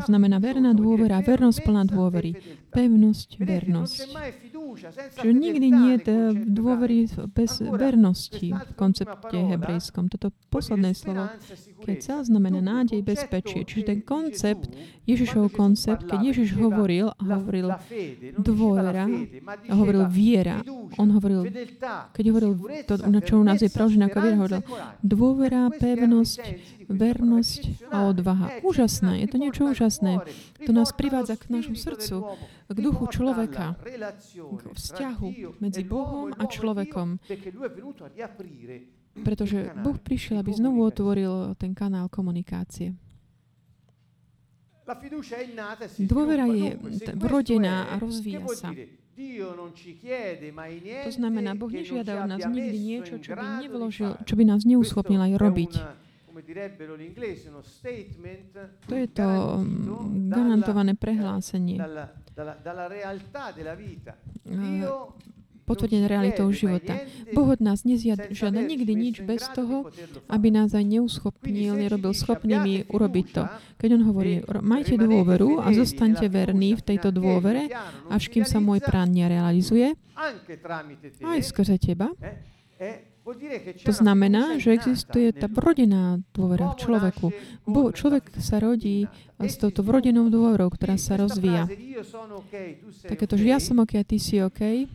[0.06, 2.36] Znamená verná dôvera, vernosť plná dôvery,
[2.72, 3.98] pevnosť, vernosť.
[5.18, 6.14] Čiže nikdy nie je
[6.46, 10.12] dôvery bez vernosti v koncepte hebrejskom.
[10.12, 11.32] Toto posledné slovo,
[11.82, 13.64] keď sa znamená nádej, bezpečie.
[13.66, 14.70] Čiže ten koncept,
[15.08, 17.74] Ježišov koncept, keď Ježiš hovoril a hovoril
[18.38, 19.08] dôvera,
[19.48, 20.62] a hovoril viera,
[21.00, 21.48] on hovoril,
[22.14, 22.54] keď hovoril
[22.86, 24.60] to na čo u nás je preložené ako viera,
[25.06, 26.42] dôvera, pevnosť,
[26.90, 27.62] vernosť
[27.94, 28.48] a odvaha.
[28.66, 30.26] Úžasné, je to niečo úžasné.
[30.66, 32.16] To nás privádza k nášmu srdcu,
[32.68, 33.78] k duchu človeka,
[34.34, 35.28] k vzťahu
[35.62, 37.22] medzi Bohom a človekom.
[39.18, 42.94] Pretože Boh prišiel, aby znovu otvoril ten kanál komunikácie.
[46.00, 46.80] Dôvera je
[47.20, 48.72] vrodená a rozvíja sa.
[51.04, 55.20] To znamená, Boh nežiada od nás nikdy niečo, čo by, nevložil, čo by nás neuschopnil
[55.20, 55.74] aj robiť.
[58.88, 61.82] To je to mm, garantované prehlásenie
[65.68, 66.96] potvrdené realitou života.
[67.36, 68.32] Boh od nás nežiada
[68.64, 69.92] nikdy nič bez toho,
[70.32, 73.44] aby nás aj neuschopnil, nerobil schopnými urobiť to.
[73.76, 77.68] Keď on hovorí, majte dôveru a zostaňte verní v tejto dôvere,
[78.08, 80.00] až kým sa môj plán nerealizuje,
[81.20, 82.16] aj skrze teba,
[83.84, 87.28] to znamená, že existuje tá vrodená dôvera v človeku.
[87.68, 91.68] Bo človek sa rodí s touto vrodenou dôverou, ktorá sa rozvíja.
[93.04, 94.88] Takéto, že ja som OK ty si OK,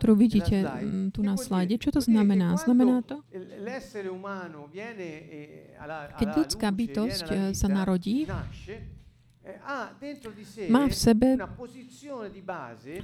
[0.00, 1.76] ktorú vidíte mm, tu na slajde.
[1.76, 2.56] Čo to znamená?
[2.56, 3.20] Znamená to,
[6.16, 8.24] keď ľudská bytosť sa narodí,
[10.68, 11.40] má v sebe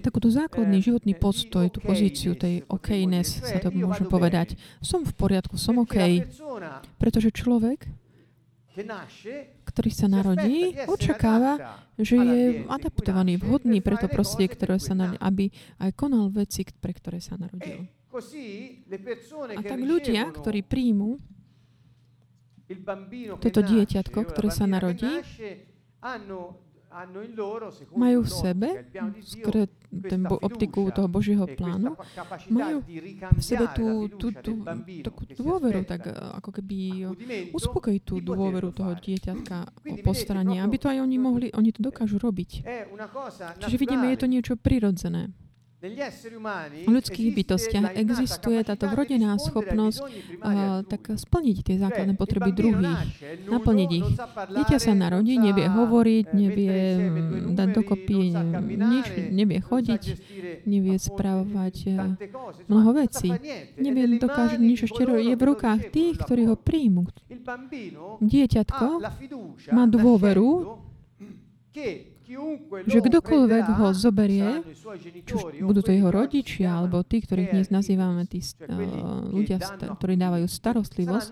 [0.05, 4.61] takúto základný životný postoj, tú pozíciu tej okness, sa to môže povedať.
[4.85, 5.97] Som v poriadku, som OK.
[7.01, 7.89] Pretože človek
[9.75, 15.51] ktorý sa narodí, očakáva, že je adaptovaný, vhodný pre to prostredie, ktoré sa narodí, aby
[15.83, 17.91] aj konal veci, pre ktoré sa narodil.
[19.59, 21.19] A tak ľudia, ktorí príjmu
[23.43, 25.11] toto dieťatko, ktoré sa narodí,
[27.95, 28.69] majú v sebe,
[29.23, 31.99] skôr ten bo, optiku toho Božieho plánu,
[32.51, 32.87] majú
[33.35, 34.53] v sebe tú, tú, tú,
[35.03, 36.79] takú dôveru, tak ako keby
[37.51, 39.57] uspokojiť tú dôveru toho dieťatka
[39.91, 42.63] o postaranie, aby to aj oni mohli, oni to dokážu robiť.
[43.59, 45.35] Čiže vidíme, je to niečo prirodzené.
[45.85, 53.05] V ľudských bytostiach existuje táto vrodená schopnosť uh, tak splniť tie základné potreby druhých,
[53.45, 54.09] naplniť ich.
[54.57, 56.77] Dieťa sa narodí, nevie hovoriť, nevie
[57.53, 58.33] dať dokopy
[58.81, 60.03] nič, nevie chodiť,
[60.65, 61.77] nevie správovať
[62.65, 63.29] mnoho vecí.
[63.77, 67.13] Nevie dokáže nič ešte je v rukách tých, ktorí ho príjmu.
[68.25, 68.87] Dieťatko
[69.69, 70.49] má dôveru,
[72.85, 74.65] že kdokoľvek ho zoberie,
[75.25, 79.61] či budú to jeho rodičia, alebo tí, ktorých dnes nazývame tí uh, ľudia,
[80.01, 81.29] ktorí dávajú starostlivosť,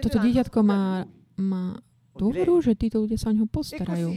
[0.00, 1.04] toto dieťatko má,
[1.36, 1.80] má
[2.18, 4.10] dôveru, že títo ľudia sa o neho postarajú.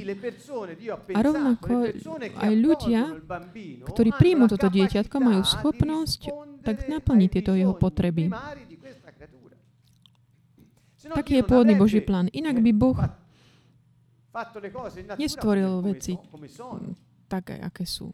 [1.14, 1.94] A rovnako
[2.42, 3.02] aj ľudia,
[3.86, 6.22] ktorí príjmu toto dieťatko, majú schopnosť
[6.66, 8.34] tak naplniť tieto jeho potreby.
[11.02, 12.30] Taký je pôvodný Boží plán.
[12.30, 12.98] Inak by Boh
[15.20, 16.16] Nestvoril veci
[17.32, 18.12] tak, aké sú.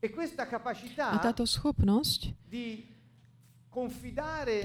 [0.00, 0.08] E
[1.02, 2.20] A táto schopnosť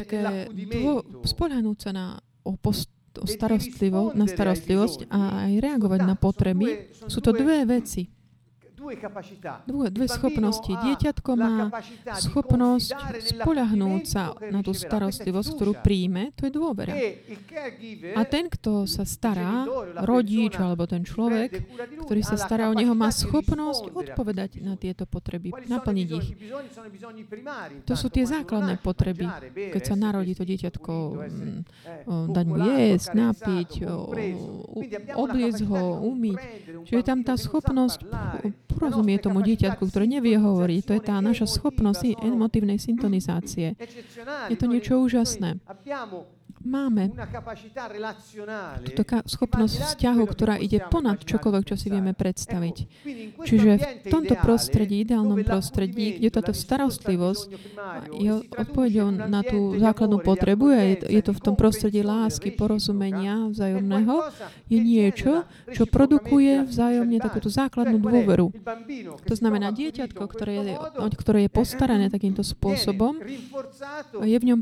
[0.05, 2.05] také dô, sa na
[2.45, 8.14] o post, o starostlivo, na starostlivosť a aj reagovať na potreby, sú to dve veci.
[9.65, 10.69] Dve, schopnosti.
[10.69, 11.73] Dieťatko má
[12.21, 12.93] schopnosť
[13.33, 16.93] spolahnúť sa na tú starostlivosť, ktorú príjme, to je dôvera.
[18.13, 19.65] A ten, kto sa stará,
[20.05, 21.65] rodič alebo ten človek,
[22.05, 26.27] ktorý sa stará o neho, má schopnosť odpovedať na tieto potreby, naplniť ich.
[27.89, 29.25] To sú tie základné potreby,
[29.73, 30.93] keď sa narodí to dieťatko,
[31.25, 31.59] mm,
[32.29, 33.71] dať mu jesť, napiť,
[35.15, 36.39] obliecť ho, umyť.
[36.85, 37.99] Čiže je tam tá schopnosť
[38.75, 40.81] porozumie tomu dieťatku, ktoré nevie hovoriť.
[40.85, 43.79] To je tá naša schopnosť emotívnej syntonizácie.
[44.51, 45.57] Je to niečo úžasné.
[46.65, 47.13] Máme
[48.83, 52.75] túto schopnosť vzťahu, ktorá ide ponad čokoľvek, čo si vieme predstaviť.
[53.45, 53.71] Čiže
[54.05, 57.47] v tomto prostredí, ideálnom prostredí, kde táto starostlivosť
[58.17, 64.15] je odpovedou na tú základnú potrebu a je to, v tom prostredí lásky, porozumenia vzájomného,
[64.65, 68.49] je niečo, čo produkuje vzájomne takúto základnú dôveru.
[69.29, 70.73] To znamená, dieťatko, ktoré je,
[71.19, 73.19] ktoré je postarané takýmto spôsobom,
[74.23, 74.59] je v ňom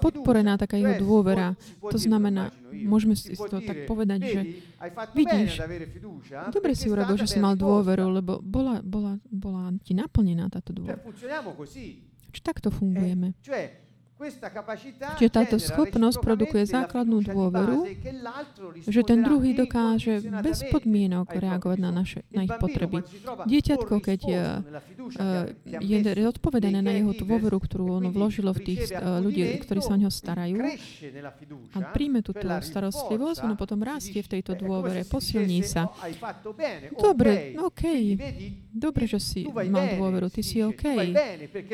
[0.00, 1.43] podporená taká jeho dôvera.
[1.84, 4.40] To znamená, môžeme si to tak povedať, že
[5.12, 5.60] vidíš,
[6.48, 10.96] dobre si urobil, že si mal dôveru, lebo bola, bola, bola ti naplnená táto dôvera.
[12.34, 13.36] Čiže takto fungujeme.
[14.14, 17.90] Čiže táto schopnosť produkuje základnú dôveru,
[18.86, 23.02] že ten druhý dokáže bez podmienok reagovať na, naše, na ich potreby.
[23.50, 24.44] Dieťatko, keď je,
[25.82, 30.14] je odpovedané na jeho dôveru, ktorú ono vložilo v tých ľudí, ktorí sa o neho
[30.14, 30.62] starajú
[31.74, 35.90] a príjme túto starostlivosť, ono potom rastie v tejto dôvere, posilní sa.
[36.94, 37.82] Dobre, OK.
[38.70, 40.86] Dobre, že si mal dôveru, ty si OK.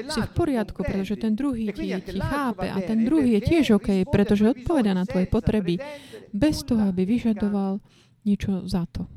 [0.09, 4.07] Si v poriadku, pretože ten druhý ti, ti chápe a ten druhý je tiež OK,
[4.07, 5.83] pretože odpoveda na tvoje potreby
[6.31, 7.83] bez toho, aby vyžadoval
[8.23, 9.11] niečo za to.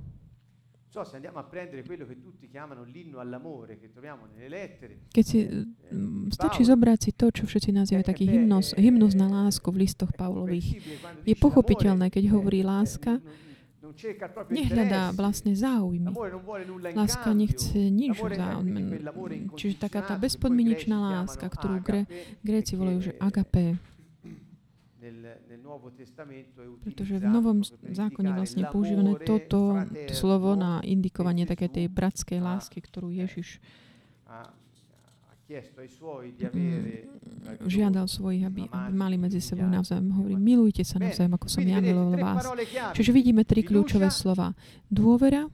[5.10, 9.66] Keď si, mm, stačí zobrať si to, čo všetci nazývajú taký hymnos, hymnos na lásku
[9.74, 10.78] v listoch Pavlových.
[11.26, 13.18] Je pochopiteľné, keď hovorí láska,
[14.50, 16.14] nehľadá vlastne záujmy.
[16.94, 19.02] Láska nechce nič záujmy.
[19.58, 22.02] Čiže taká tá bezpodmienečná láska, ktorú gre,
[22.42, 23.78] Gréci volajú, že agape.
[26.84, 27.60] Pretože v Novom
[27.92, 33.60] zákone vlastne používané toto slovo na indikovanie také tej bratskej lásky, ktorú Ježiš
[34.34, 34.63] Mm,
[37.68, 40.10] žiadal svojich, aby, aby mali medzi sebou navzájom.
[40.16, 42.44] Hovorí, milujte sa navzájom, ako som ja miloval vás.
[42.96, 44.56] Čiže vidíme tri kľúčové slova.
[44.88, 45.50] Dôvera,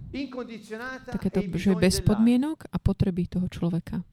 [1.09, 4.03] takéto, že bez podmienok a potreby toho človeka.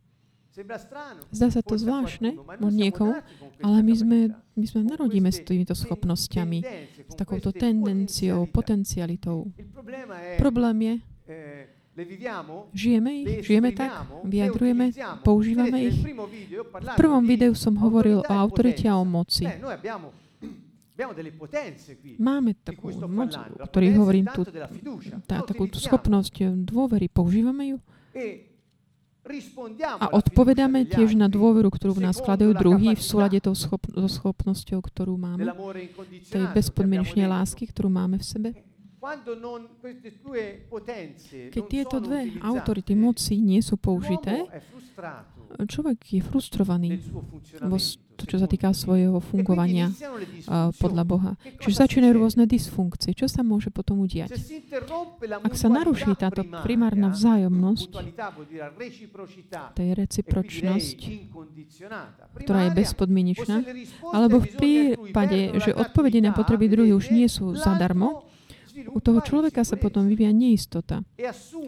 [1.37, 2.33] Zdá sa to zvláštne
[2.65, 3.21] niekomu,
[3.61, 4.19] ale my sme,
[4.57, 6.59] my sme narodíme s týmito schopnosťami,
[7.13, 9.53] s takouto tendenciou, potencialitou.
[10.41, 11.16] Problém je, eh,
[12.77, 13.49] Žijeme ich?
[13.49, 13.91] Žijeme tak?
[14.25, 14.93] Vyjadrujeme?
[15.25, 15.97] Používame ich?
[15.97, 19.49] V prvom videu som hovoril o autorite a o moci.
[22.17, 24.49] Máme takú moc, o ktorej hovorím tu,
[25.29, 27.09] tá, takú schopnosť dôvery.
[27.13, 27.79] Používame ju?
[30.01, 34.07] A odpovedáme tiež na dôveru, ktorú v nás skladajú druhý v súlade tou schop- so
[34.07, 35.51] schopnosťou, ktorú máme,
[36.31, 38.49] tej bezpodmienečnej lásky, ktorú máme v sebe.
[41.53, 44.47] Keď tieto dve autority moci nie sú použité,
[45.65, 46.99] človek je frustrovaný
[47.63, 47.79] vo
[48.17, 51.33] to, čo sa týka svojho fungovania uh, podľa Boha.
[51.61, 53.13] Čiže začínajú rôzne dysfunkcie.
[53.13, 54.33] Čo sa môže potom udiať?
[55.45, 57.93] Ak sa naruší táto primárna vzájomnosť,
[59.77, 60.99] tej recipročnosť,
[62.41, 63.57] ktorá je bezpodmienečná,
[64.17, 68.25] alebo v prípade, že odpovede na potreby druhých už nie sú zadarmo,
[68.85, 71.01] u toho človeka sa potom vyvíja neistota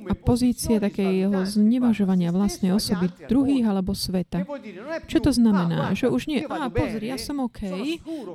[0.09, 4.45] a pozícia takého znevažovania vlastnej osoby druhých alebo sveta.
[5.09, 5.97] Čo to znamená?
[5.97, 7.61] Že už nie, a pozri, ja som OK,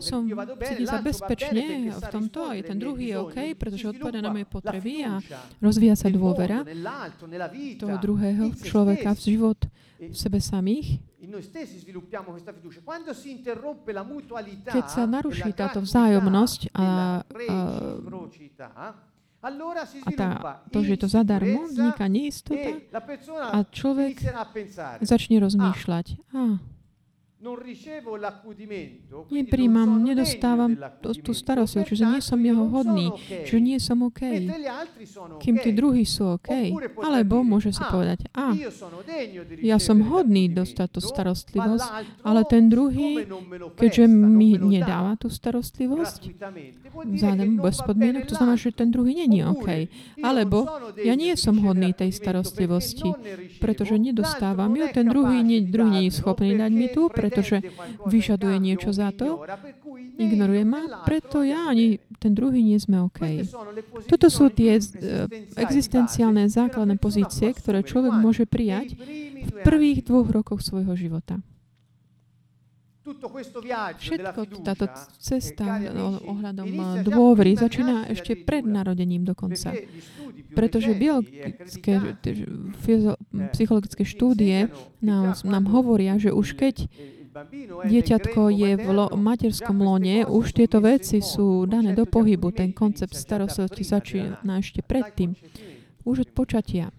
[0.01, 0.25] som,
[0.65, 5.05] cítim sa bezpečne v tomto a ten druhý je OK, pretože odpoveda na moje potreby
[5.05, 5.21] a
[5.61, 6.65] rozvíja sa dôvera
[7.77, 9.59] toho druhého človeka v život
[10.03, 11.12] v sebe samých
[14.69, 17.57] keď sa naruší táto vzájomnosť a, a,
[19.43, 20.29] a tá,
[20.71, 22.87] to, že je to zadarmo, vzniká neistota e
[23.51, 24.15] a človek
[25.03, 26.05] začne rozmýšľať.
[26.31, 26.63] Ah,
[29.27, 30.71] Nepríjmam, nedostávam
[31.03, 33.11] tú starostlivosť, čiže nie som jeho hodný,
[33.43, 34.21] čiže nie som OK.
[35.43, 36.71] Kým tí druhí sú OK.
[37.03, 38.55] Alebo môže si povedať, a
[39.59, 43.27] ja som hodný dostať tú starostlivosť, ale ten druhý,
[43.75, 46.31] keďže mi nedáva tú starostlivosť,
[47.19, 49.91] zádem bez podmienok, to znamená, že ten druhý není OK.
[50.23, 50.63] Alebo
[50.95, 53.11] ja nie som hodný tej starostlivosti,
[53.59, 57.65] pretože nedostávam ju, ten druhý, nie, druhý nie je schopný dať mi tú, pretože
[58.05, 59.41] vyžaduje niečo za to,
[60.21, 63.41] ignoruje ma, preto ja ani ten druhý nie sme OK.
[64.05, 65.25] Toto sú tie uh,
[65.57, 68.93] existenciálne základné pozície, ktoré človek môže prijať
[69.41, 71.41] v prvých dvoch rokoch svojho života.
[73.03, 74.87] Všetko táto
[75.19, 75.83] cesta
[76.23, 79.75] ohľadom dôvery začína ešte pred narodením dokonca.
[80.55, 82.15] Pretože biologické,
[83.51, 84.71] psychologické štúdie
[85.03, 86.87] nám, nám hovoria, že už keď
[87.89, 92.53] dieťatko je v lo- materskom lone, už tieto veci sú dané do pohybu.
[92.53, 95.33] Ten koncept starostlivosti začína ešte predtým.
[96.05, 96.93] Už od počatia.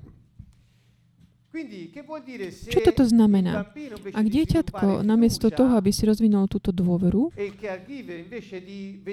[2.66, 3.70] Čo toto znamená?
[4.10, 7.30] Ak dieťatko namiesto toho, aby si rozvinulo túto dôveru,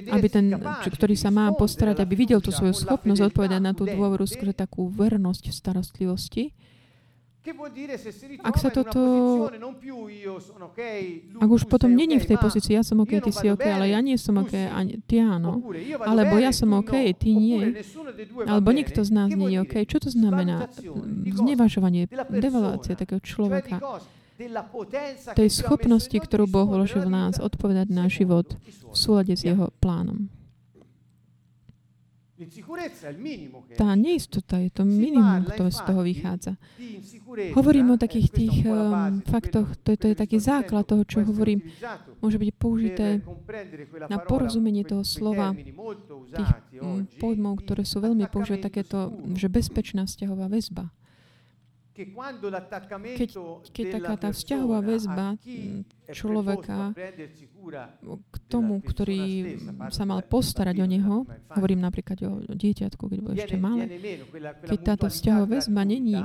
[0.09, 0.57] aby ten,
[0.89, 4.89] ktorý sa má postarať, aby videl tú svoju schopnosť odpovedať na tú dôveru skôr takú
[4.89, 6.43] vernosť v starostlivosti,
[8.45, 9.01] ak sa toto...
[11.41, 13.99] Ak už potom není v tej pozícii, ja som OK, ty si OK, ale ja
[14.01, 15.57] nie som OK, ani ty áno.
[16.05, 17.81] Alebo ja som OK, ty nie.
[18.45, 19.75] Alebo nikto z nás nie je OK.
[19.89, 20.69] Čo to znamená?
[21.25, 23.81] Znevažovanie, devaluácia takého človeka
[25.37, 28.57] tej schopnosti, ktorú Boh vložil v nás, odpovedať na život
[28.89, 30.29] v súlade s jeho plánom.
[33.77, 36.53] Tá neistota je to minimum, ktoré z toho vychádza.
[37.53, 41.61] Hovorím o takých tých um, faktoch, to je, to je taký základ toho, čo hovorím.
[42.23, 43.21] Môže byť použité
[44.09, 45.53] na porozumenie toho slova,
[46.31, 50.89] tých um, pojmov, ktoré sú veľmi použité, takéto, že bezpečná vzťahová väzba.
[51.91, 53.29] Keď,
[53.75, 55.35] keď taká tá vzťahová väzba
[56.15, 56.95] človeka
[58.15, 59.55] k tomu, ktorý
[59.91, 61.15] sa mal postarať o neho,
[61.51, 63.91] hovorím napríklad o dieťatku, keď bol ešte malé,
[64.63, 66.15] keď táto vzťahová väzba není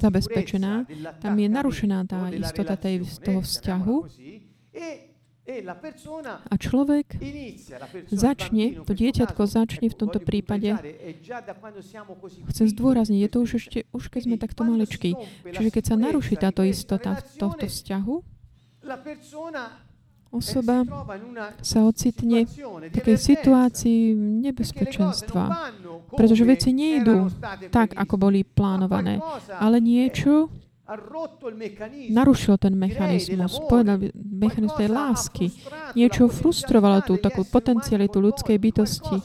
[0.00, 0.88] zabezpečená,
[1.20, 3.96] tam je narušená tá istota tej, toho vzťahu.
[4.76, 5.05] E
[6.50, 7.06] a človek
[8.10, 10.74] začne, to dieťatko začne v tomto prípade,
[12.50, 15.14] chcem zdôrazniť, je to už ešte, už keď sme takto maličkí.
[15.46, 18.14] Čiže keď sa naruší táto istota tohto vzťahu,
[20.34, 20.82] osoba
[21.62, 24.18] sa ocitne v takej situácii
[24.50, 25.72] nebezpečenstva,
[26.10, 27.30] pretože veci nejdú
[27.70, 29.22] tak, ako boli plánované,
[29.62, 30.50] ale niečo
[32.10, 35.46] narušil ten mechanizmus, povedal mechanizmus tej lásky.
[35.98, 39.18] Niečo frustrovalo tú takú potencialitu ľudskej bytosti.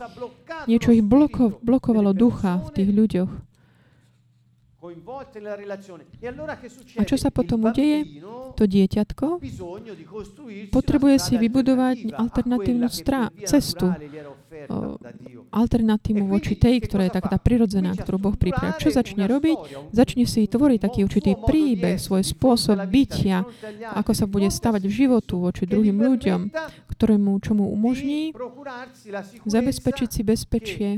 [0.66, 3.51] Niečo ich bloko, blokovalo ducha v tých ľuďoch.
[4.82, 6.28] E
[6.98, 8.26] A čo sa potom udeje?
[8.58, 9.38] To dieťatko
[10.74, 13.94] potrebuje si vybudovať alternatívnu strá- cestu,
[15.54, 18.82] alternatívu voči tej, ktorá je taká prirodzená, ktorú Boh pripravil.
[18.82, 19.94] Čo začne robiť?
[19.94, 23.46] Začne si tvoriť taký určitý príbeh, svoj spôsob bytia,
[23.94, 26.50] ako sa bude stavať v životu voči druhým ľuďom,
[26.90, 28.34] ktorému, čo mu umožní
[29.46, 30.90] zabezpečiť si bezpečie,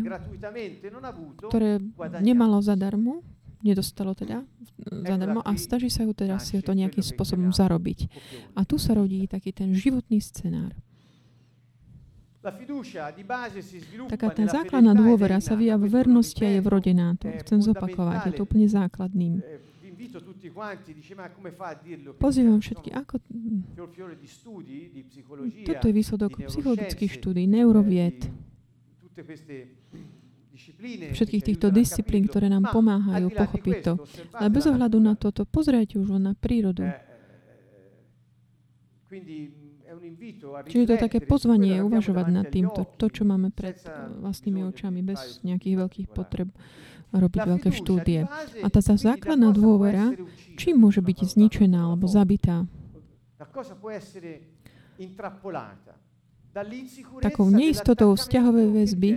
[1.52, 1.84] ktoré
[2.24, 3.33] nemalo zadarmo,
[3.64, 4.44] nedostalo teda
[4.84, 8.12] zadarmo a snaží sa ju teda si to nejakým spôsobom zarobiť.
[8.54, 10.76] A tu sa rodí taký ten životný scenár.
[14.12, 17.16] Taká tá základná dôvera sa vyja v vernosti a je vrodená.
[17.24, 19.40] To chcem zopakovať, je to úplne základným.
[19.40, 19.64] Eh,
[22.20, 23.24] Pozývam všetky, ako...
[25.64, 28.28] Toto je výsledok psychologických štúdí, neurovied,
[31.14, 33.94] všetkých týchto disciplín, ktoré nám pomáhajú pochopiť to.
[34.38, 36.94] Ale bez ohľadu na toto, pozrite už na prírodu.
[40.70, 43.78] Čiže to je také pozvanie uvažovať nad týmto, to, čo máme pred
[44.22, 46.50] vlastnými očami, bez nejakých veľkých potreb
[47.14, 48.26] robiť veľké štúdie.
[48.66, 50.18] A tá základná dôvera,
[50.58, 52.66] čím môže byť zničená alebo zabitá?
[57.22, 59.12] Takou neistotou vzťahovej väzby,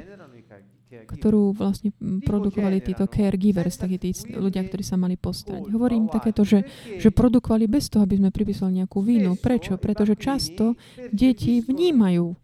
[0.87, 1.91] ktorú vlastne
[2.23, 5.67] produkovali títo caregivers, takí tí ľudia, ktorí sa mali postarať.
[5.71, 6.63] Hovorím takéto, že,
[6.99, 9.35] že produkovali bez toho, aby sme pripísali nejakú vínu.
[9.35, 9.77] Prečo?
[9.83, 10.79] Pretože často
[11.11, 12.39] deti vnímajú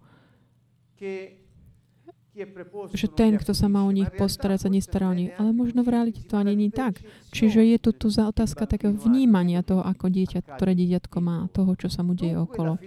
[2.96, 5.36] že ten, kto sa má o nich postarať, sa nestará o nich.
[5.36, 7.04] Ale možno v realite to ani nie tak.
[7.28, 11.76] Čiže je tu, tu za otázka takého vnímania toho, ako dieťa, ktoré dieťatko má, toho,
[11.76, 12.80] čo sa mu deje okolo.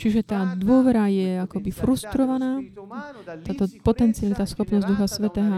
[0.00, 2.64] Čiže tá dôvera je akoby frustrovaná,
[3.44, 5.56] táto potenciálita, schopnosť Ducha Svetého,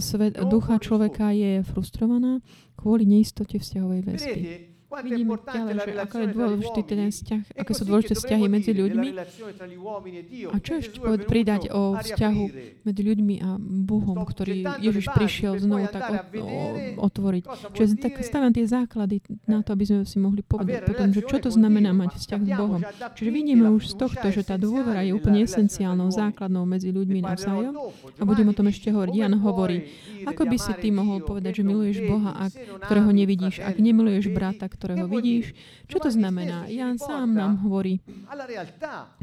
[0.00, 2.44] svet, ducha človeka je frustrovaná
[2.76, 4.71] kvôli neistote vzťahovej väzby.
[5.00, 9.08] Vidíme ďalej, že ako je dôležitý ten vzťah, aké sú dôležité vzťahy medzi ľuďmi.
[10.52, 12.44] A čo ešte pridať o vzťahu
[12.84, 16.48] medzi ľuďmi a Bohom, ktorý Ježiš prišiel znovu tak o, o,
[17.08, 17.72] otvoriť.
[17.72, 21.40] Čiže tak stavím tie základy na to, aby sme si mohli povedať potom, že čo
[21.40, 22.80] to znamená mať vzťah s Bohom.
[23.16, 27.72] Čiže vidíme už z tohto, že tá dôvera je úplne esenciálnou, základnou medzi ľuďmi navzájom.
[28.20, 29.14] A budem o tom ešte hovoriť.
[29.16, 29.88] Jan hovorí,
[30.28, 32.52] ako by si ty mohol povedať, že miluješ Boha, ak,
[32.86, 35.54] ktorého nevidíš, ak nemiluješ brata, ktorého vidíš.
[35.86, 36.66] Čo to znamená?
[36.66, 38.02] Jan sám nám hovorí,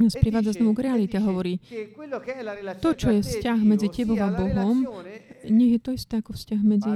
[0.08, 1.60] sprivádza znovu k realite, hovorí,
[2.80, 4.88] to, čo je vzťah medzi tebou a Bohom,
[5.44, 6.96] nech je to isté ako vzťah medzi,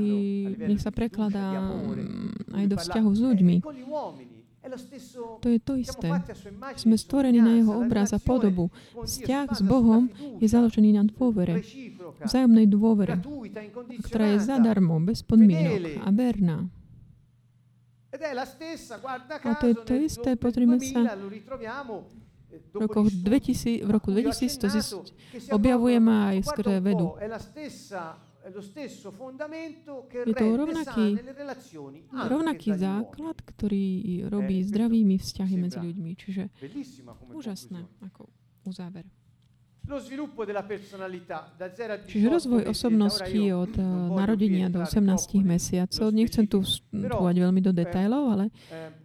[0.63, 3.55] nech sa prekladá mm, aj do vzťahu s ľuďmi.
[5.43, 6.07] To je to isté.
[6.79, 8.71] Sme stvorení na jeho obraz a podobu.
[8.95, 10.07] Vzťah s Bohom
[10.39, 11.59] je založený na dôvere,
[12.23, 13.19] vzájomnej dôvere,
[14.07, 16.71] ktorá je zadarmo, bez podmienok a verná.
[19.43, 21.17] A to je to isté, pozrime sa,
[22.53, 24.93] v, rokoch 2000, v roku 2000 to zist,
[25.49, 27.17] objavujeme aj skrze vedu.
[30.13, 31.07] Je to rovnaký,
[32.11, 33.85] rovnaký základ, ktorý
[34.27, 36.11] robí eh, zdravými vzťahy medzi ľuďmi.
[36.19, 36.43] Čiže
[37.31, 38.27] úžasné ako
[38.67, 39.07] uzáver.
[42.07, 43.83] Čiže rozvoj osobnosti od eh,
[44.15, 48.95] narodenia do 18 mesiacov, nechcem tu vstúpať veľmi do detailov, ale eh,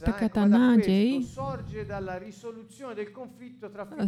[0.00, 1.28] taká tá nádej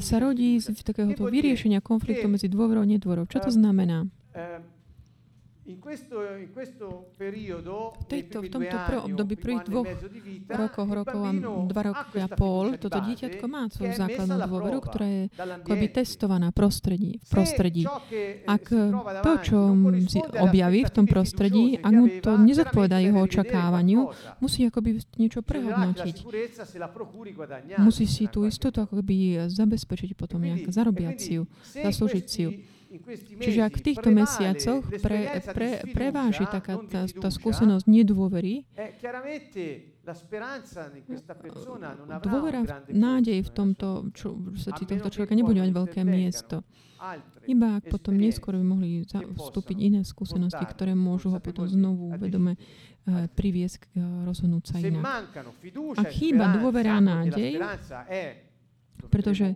[0.01, 3.29] sa rodí z takéhoto vyriešenia konfliktu medzi dôverou a nedôverou.
[3.29, 4.09] Čo to znamená?
[4.35, 4.53] In questo, in questo
[5.45, 5.54] periodo,
[8.05, 9.89] Tejto, v tomto prv, období prvých dvoch
[10.45, 11.33] rokoch, rokov a
[11.73, 17.17] dva roky a pol, toto dieťatko má svoju základnú dôveru, ktorá je akoby testovaná prostredí,
[17.25, 17.89] v prostredí.
[18.45, 18.69] Ak
[19.25, 19.73] to, čo
[20.37, 24.13] objaví v tom prostredí, ak mu to nezodpoveda jeho očakávaniu,
[24.45, 26.29] musí akoby niečo prehodnotiť.
[27.81, 32.53] Musí si tú istotu akoby zabezpečiť potom nejak zarobiať si ju, zaslúžiť si ju.
[33.41, 38.63] Čiže ak v týchto mesiacoch pre, pre, preváži taká tá, tá skúsenosť nedôvery,
[42.23, 42.61] dôvera,
[42.93, 46.63] nádej v tomto, čo, sa ti tohto človeka nebude mať veľké miesto.
[47.45, 52.57] Iba ak potom neskôr by mohli vstúpiť iné skúsenosti, ktoré môžu ho potom znovu vedome
[52.57, 55.05] uh, priviesť k uh, rozhodnúť sa inak.
[56.01, 57.61] Ak chýba dôvera a nádej,
[59.13, 59.53] pretože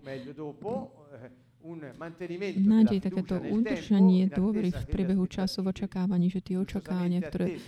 [2.57, 7.59] nádej, takéto udržanie dôvery v priebehu času v očakávaní, že tie očakávania, ktoré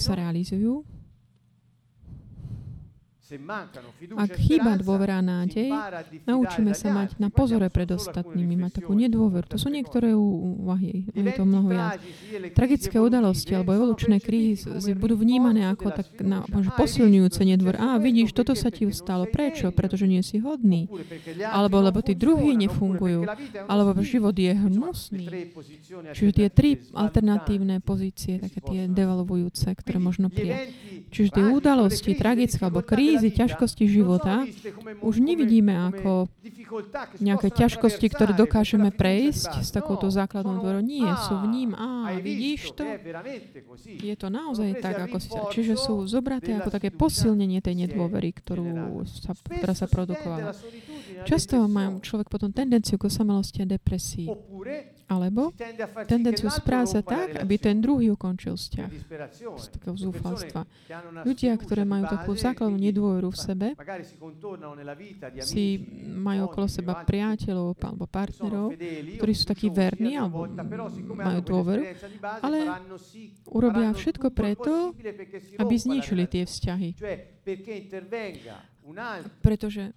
[0.00, 0.86] sa realizujú,
[4.16, 5.74] ak chýba dôvera a nádej,
[6.30, 9.50] naučíme sa mať na pozore pred ostatnými, mať takú nedôveru.
[9.50, 11.98] To sú niektoré úvahy, je to mnoho viac.
[12.54, 16.46] Tragické udalosti alebo evolučné krízy budú vnímané ako tak na,
[16.78, 17.74] posilňujúce nedôver.
[17.82, 19.26] Á, vidíš, toto sa ti stalo.
[19.26, 19.74] Prečo?
[19.74, 20.86] Pretože nie si hodný.
[21.42, 23.26] Alebo lebo tí druhí nefungujú.
[23.66, 25.50] Alebo život je hnusný.
[26.14, 30.70] Čiže tie tri alternatívne pozície, také tie devalvujúce, ktoré možno prijať.
[31.10, 34.44] Čiže tie udalosti, tragické alebo krízy, krízy, ťažkosti života
[35.00, 36.28] už nevidíme ako
[37.18, 40.84] nejaké ťažkosti, ktoré dokážeme prejsť s takouto základnou dvorou.
[40.84, 41.70] Nie, sú v ním.
[41.72, 42.84] Á, vidíš to?
[43.86, 45.40] Je to naozaj tak, ako si sa...
[45.48, 50.52] Čiže sú zobraté ako také posilnenie tej nedôvery, ktorú sa, ktorá sa produkovala.
[51.24, 54.28] Často má človek potom tendenciu k osamelosti a depresii.
[55.06, 55.54] Alebo
[56.10, 58.90] tendenciu správať tak, aby ten druhý ukončil vzťah.
[59.54, 60.66] Z takého zúfalstva.
[61.22, 63.66] Ľudia, ktoré majú takú základnú nedôveru v sebe,
[65.46, 65.78] si
[66.10, 68.74] majú okolo seba priateľov alebo partnerov,
[69.22, 70.50] ktorí sú takí verní alebo
[71.14, 71.82] majú dôveru,
[72.42, 72.66] ale
[73.46, 74.90] urobia všetko preto,
[75.62, 76.98] aby zničili tie vzťahy.
[79.38, 79.94] Pretože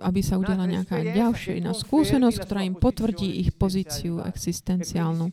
[0.00, 5.28] aby sa udiala nejaká ďalšia iná skúsenosť, ktorá im potvrdí ich pozíciu existenciálnu.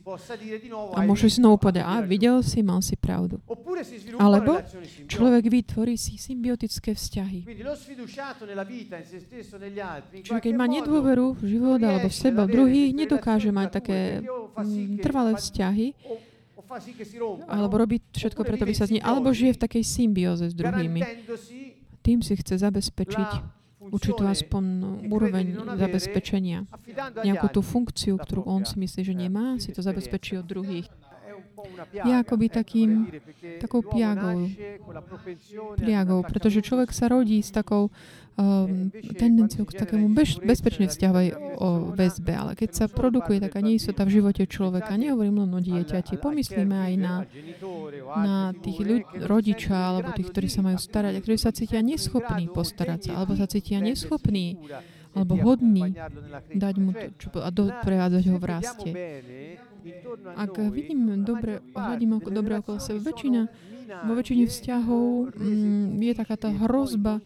[0.91, 3.39] A môžu si znovu povedať, a videl si, mal si pravdu.
[4.19, 4.59] Alebo
[5.07, 7.47] človek vytvorí si symbiotické vzťahy.
[10.19, 14.99] Čiže keď má nedôveru v život alebo v seba, v druhých, nedokáže mať také mm,
[14.99, 15.95] trvalé vzťahy,
[17.47, 20.99] alebo robiť všetko preto, aby sa z nej, alebo žije v takej symbióze s druhými
[22.05, 23.29] tým si chce zabezpečiť
[23.89, 24.63] určitú aspoň
[25.09, 25.45] úroveň
[25.77, 26.69] zabezpečenia.
[27.25, 30.85] Nejakú tú funkciu, ktorú on si myslí, že nemá, si to zabezpečí od druhých
[31.91, 33.11] je akoby takým,
[33.59, 34.49] takou piagou,
[35.78, 37.91] pliagou, pretože človek sa rodí s takou
[38.36, 41.28] um, tendenciou k takému bez, bezpečnej vzťahovej
[41.59, 46.19] o väzbe, ale keď sa produkuje taká neistota v živote človeka, nehovorím len o dieťati,
[46.19, 47.15] pomyslíme aj na,
[48.19, 52.51] na tých ľudí, rodiča alebo tých, ktorí sa majú starať a ktorí sa cítia neschopní
[52.51, 54.59] postarať sa, alebo sa cítia neschopní
[55.15, 55.95] alebo hodný
[56.51, 58.89] dať mu to, čo, a doprevádzať ho v raste.
[60.36, 63.41] Ak vidím dobre, hľadím ako dobre okolo seba, väčšina,
[64.09, 65.05] vo väčšine vzťahov
[65.38, 67.21] mm, je taká tá hrozba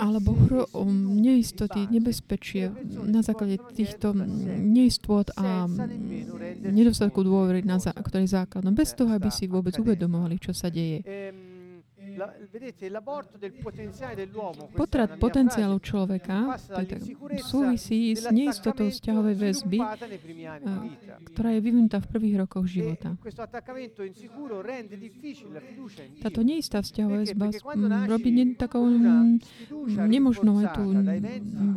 [0.00, 2.72] alebo hro, um, neistoty, nebezpečie
[3.04, 5.68] na základe týchto neistôt a
[6.64, 11.04] nedostatku dôvery, na ktorý je základom, bez toho, aby si vôbec uvedomovali, čo sa deje.
[14.74, 16.58] Potrat potenciálu človeka
[17.42, 19.78] súvisí s neistotou vzťahovej väzby,
[21.32, 23.08] ktorá je vyvinutá v prvých rokoch e života.
[26.22, 27.46] Táto neistá vzťahová väzba
[28.06, 28.84] robí takou
[30.06, 30.84] nemožnou aj tú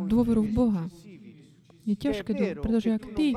[0.08, 0.84] dôveru v Boha.
[1.82, 3.34] Je ťažké, to, pretože ak ty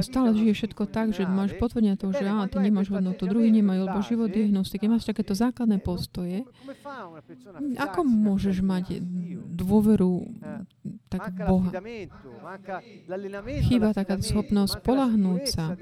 [0.00, 3.84] stále žiješ všetko tak, že máš potvrdenie toho, že á, ty nemáš hodnotu, druhý nemajú,
[3.84, 6.48] lebo život je hnostik, keď máš takéto základné postoje,
[7.76, 8.96] ako môžeš mať
[9.52, 10.24] dôveru
[11.12, 11.68] tak Boha?
[13.68, 15.76] Chýba taká schopnosť polahnúť sa.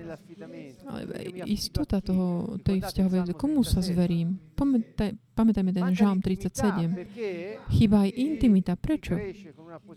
[1.46, 4.42] Istota toho, tej vzťahovej, komu sa zverím?
[4.62, 7.66] Pamätaj, pamätajme ten žalm 37.
[7.74, 8.78] Chýba aj intimita.
[8.78, 9.18] Prečo?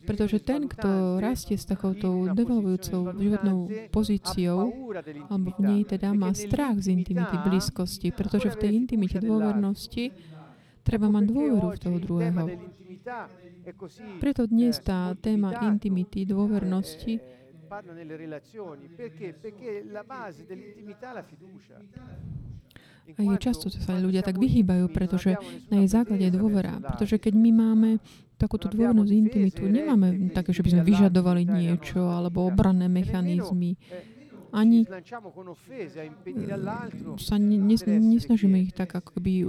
[0.10, 4.90] Pretože ten, kto rastie s takouto devalvujúcou životnou pozíciou,
[5.30, 10.10] alebo v nej teda má strach z intimity, blízkosti, pretože v tej intimite, dôvernosti
[10.82, 12.44] treba mať dôveru v toho druhého.
[14.18, 17.22] Preto dnes tá téma intimity, dôvernosti
[17.66, 19.34] parla nelle relazioni perché?
[19.34, 21.82] Perché la base dell'intimità è la fiducia.
[23.06, 25.38] A je často sa ľudia tak vyhýbajú, pretože
[25.70, 26.82] na jej základe je dôvera.
[26.82, 27.90] Pretože keď my máme
[28.36, 33.80] takúto dôvernosť intimitu, nemáme také, že by sme vyžadovali niečo, alebo obranné mechanizmy,
[34.56, 34.88] ani
[37.20, 39.44] sa nes, nesnažíme ich tak akoby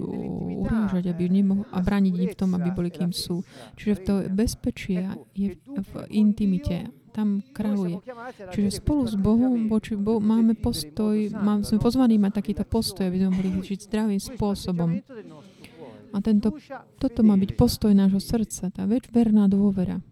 [0.66, 3.46] urážať aby nemoh- a brániť im v tom, aby boli kým sú.
[3.78, 5.06] Čiže v to bezpečie
[5.38, 8.04] je v intimite tam kráľuje.
[8.52, 13.24] Čiže spolu s Bohom voči Bohu máme postoj, máme, sme pozvaní mať takýto postoj, aby
[13.24, 15.00] sme mohli žiť zdravým spôsobom.
[16.12, 16.52] A tento,
[17.00, 20.04] toto má byť postoj nášho srdca, tá več, verná dôvera.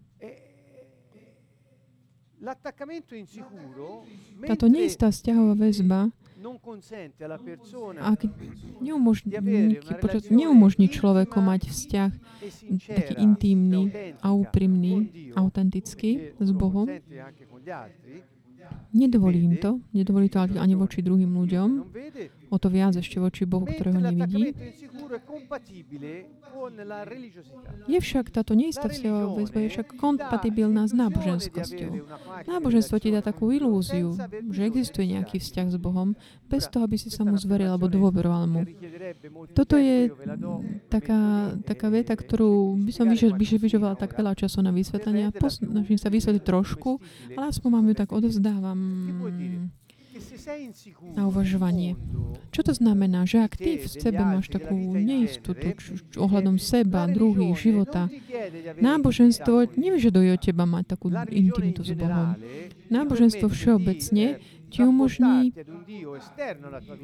[4.45, 6.13] Táto neistá vzťahová väzba
[7.99, 8.19] ak
[8.81, 9.31] neumožní,
[9.97, 12.11] počas, neumožní človeku mať vzťah
[12.85, 16.85] taký intímny a úprimný, autentický s Bohom,
[18.95, 21.69] Nedovolí im to, nedovolí to ani voči druhým ľuďom,
[22.49, 24.55] o to viac ešte voči Bohu, ktorého nevidí.
[27.85, 31.91] Je však táto neistá väzba je však kompatibilná s náboženskosťou.
[32.47, 34.15] Náboženstvo ti dá takú ilúziu,
[34.49, 36.17] že existuje nejaký vzťah s Bohom,
[36.49, 38.61] bez toho, aby si sa mu zveril alebo dôveroval mu.
[39.53, 40.09] Toto je
[40.89, 45.29] taká, taká veta, ktorú by som vyžovala tak veľa času na vysvetlenie.
[45.45, 46.97] Snažím sa vysvetliť trošku,
[47.37, 48.79] ale aspoň mám ju tak odovzdávam
[51.15, 51.95] na uvažovanie.
[52.51, 55.75] Čo to znamená, že ak ty v sebe máš takú neistotu
[56.15, 58.07] ohľadom seba, druhých, života,
[58.79, 62.39] náboženstvo nevyžaduje od teba mať takú intimitu s Bohom.
[62.87, 64.39] Náboženstvo všeobecne
[64.75, 65.55] ti umožní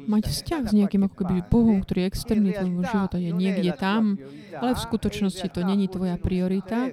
[0.04, 4.20] mať vzťah s nejakým ako keby Bohom, ktorý je externý tvojmu života, je niekde tam,
[4.60, 6.92] ale v skutočnosti to není tvoja priorita.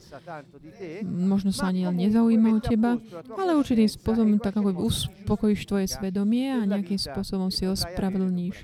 [1.04, 2.96] Možno sa ani nezaujíma o teba,
[3.36, 8.64] ale určitým spôsobom tak ako uspokojíš tvoje svedomie a nejakým spôsobom si ospravedlníš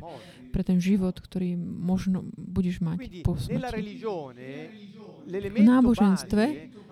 [0.55, 3.99] pre ten život, ktorý možno budeš mať po smrti.
[5.27, 6.43] V náboženstve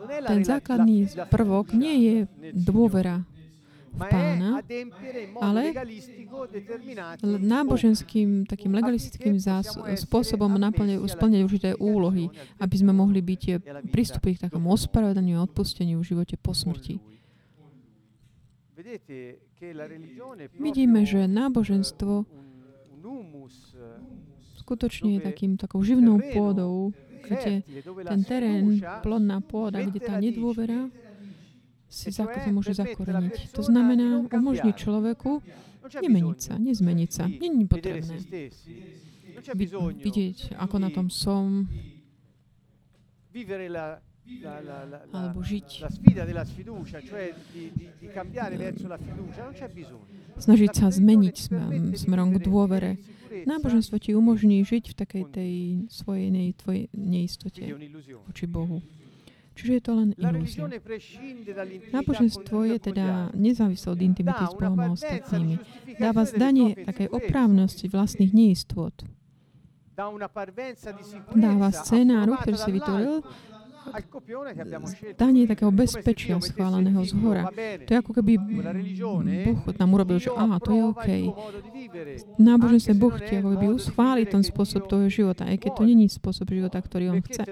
[0.04, 2.16] ten základný prvok nie je
[2.52, 3.24] dôvera
[3.94, 4.62] pána,
[5.38, 5.74] ale
[7.40, 13.58] náboženským, takým legalistickým zás- spôsobom naplňať, splňať určité úlohy, aby sme mohli byť eh,
[13.90, 16.98] pristúpiť k takému ospravedleniu a odpusteniu v živote po smrti.
[20.60, 22.28] Vidíme, že náboženstvo
[24.64, 26.92] skutočne je takým takou živnou pôdou,
[27.24, 27.64] kde
[28.04, 30.92] ten terén, plodná pôda, kde tá nedôvera
[31.94, 33.54] si sa môže zakoreniť.
[33.54, 35.46] To znamená umožniť človeku
[36.02, 37.24] nemeniť sa, nezmeniť sa.
[37.30, 38.18] Není potrebné.
[40.02, 41.70] Vidieť, ako na tom som,
[45.12, 45.70] alebo žiť.
[50.34, 51.38] Snažiť sa zmeniť
[52.00, 52.92] smerom k dôvere.
[53.44, 55.54] Náboženstvo ti umožní žiť v takej tej
[55.92, 56.30] svojej
[56.94, 57.66] neistote
[58.24, 58.80] voči Bohu.
[59.54, 60.66] Čiže je to len ilúzia.
[61.94, 65.62] Náboženstvo je teda nezávislé od intimity s Bohom a ostatnými.
[66.02, 68.94] Dáva zdanie takej oprávnosti vlastných neistôt.
[71.38, 73.22] Dáva scénáru, ktorý si vytvoril,
[75.14, 77.50] zdanie takého bezpečia schváleného z hora.
[77.86, 78.32] To je ako keby
[79.46, 81.08] Boh nám urobil, že aha, to je OK.
[82.42, 86.50] Náboženstve Boh ti ako keby schváli ten spôsob tvojho života, aj keď to není spôsob
[86.50, 87.46] života, ktorý on chce.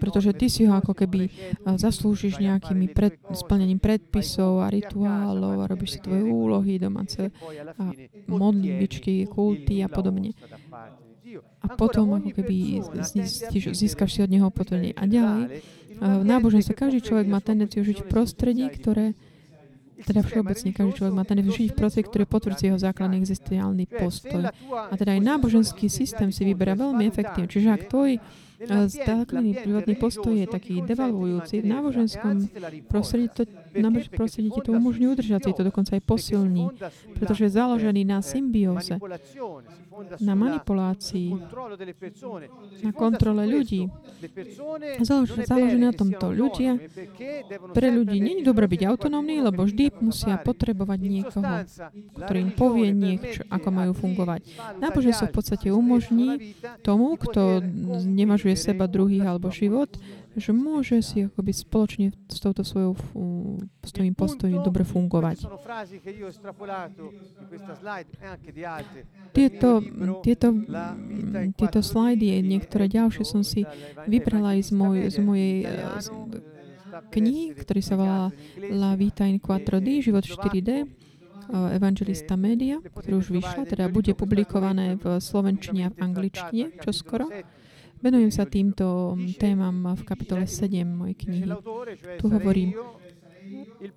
[0.00, 1.28] Pretože ty si ho ako keby
[1.64, 7.28] zaslúžiš nejakými pred, splnením predpisov a rituálov a robíš si tvoje úlohy, domáce
[7.76, 7.84] a
[8.30, 10.32] modlitbičky, kulty a podobne.
[11.60, 12.80] A potom ako keby
[13.76, 14.96] získaš si od neho potvrdenie.
[14.96, 15.60] A ďalej,
[16.00, 19.12] v náboženstve každý človek má tendenciu žiť v prostredí, ktoré
[20.00, 24.48] teda všeobecne každý človek má tendenciu žiť v prostredí, ktoré potvrdzuje jeho základný existenciálny postoj.
[24.72, 27.52] A teda aj náboženský systém si vyberá veľmi efektívne.
[27.52, 28.16] Čiže ak tvoj
[28.88, 31.64] základný prírodný postoj je taký devalvujúci.
[31.64, 32.48] V náboženskom
[32.88, 36.74] prostredí, to, náboženskom prostredí ti to umožňuje udržať si to, dokonca aj posilní,
[37.14, 38.98] pretože je založený na symbióze,
[40.18, 41.38] na manipulácii,
[42.82, 43.86] na kontrole ľudí.
[44.98, 46.34] Založený, založený na tomto.
[46.34, 46.82] Ľudia,
[47.70, 51.54] pre ľudí nie je dobré byť autonómni, lebo vždy musia potrebovať niekoho,
[52.18, 54.40] ktorý im povie niečo, ako majú fungovať.
[54.82, 57.62] Náboženstvo v podstate umožní tomu, kto
[58.08, 59.92] nemáš považuje seba, druhých alebo život,
[60.38, 62.94] že môže si akoby spoločne s touto svojou
[63.82, 65.42] s tým postojom dobre fungovať.
[69.34, 69.70] Tieto,
[70.22, 70.48] tieto,
[71.58, 73.66] tieto slajdy, niektoré ďalšie som si
[74.06, 75.54] vybrala aj z, moj, z mojej
[75.98, 76.08] z
[77.10, 78.22] knihy, ktorý sa volá
[78.70, 80.86] La Vita in 4D, Život 4D,
[81.50, 87.26] Evangelista Media, ktorý už vyšla, teda bude publikované v slovenčine a v angličtine čoskoro.
[88.00, 91.44] Venujem sa týmto témam v kapitole 7 mojej knihy.
[92.16, 92.72] Tu hovorím,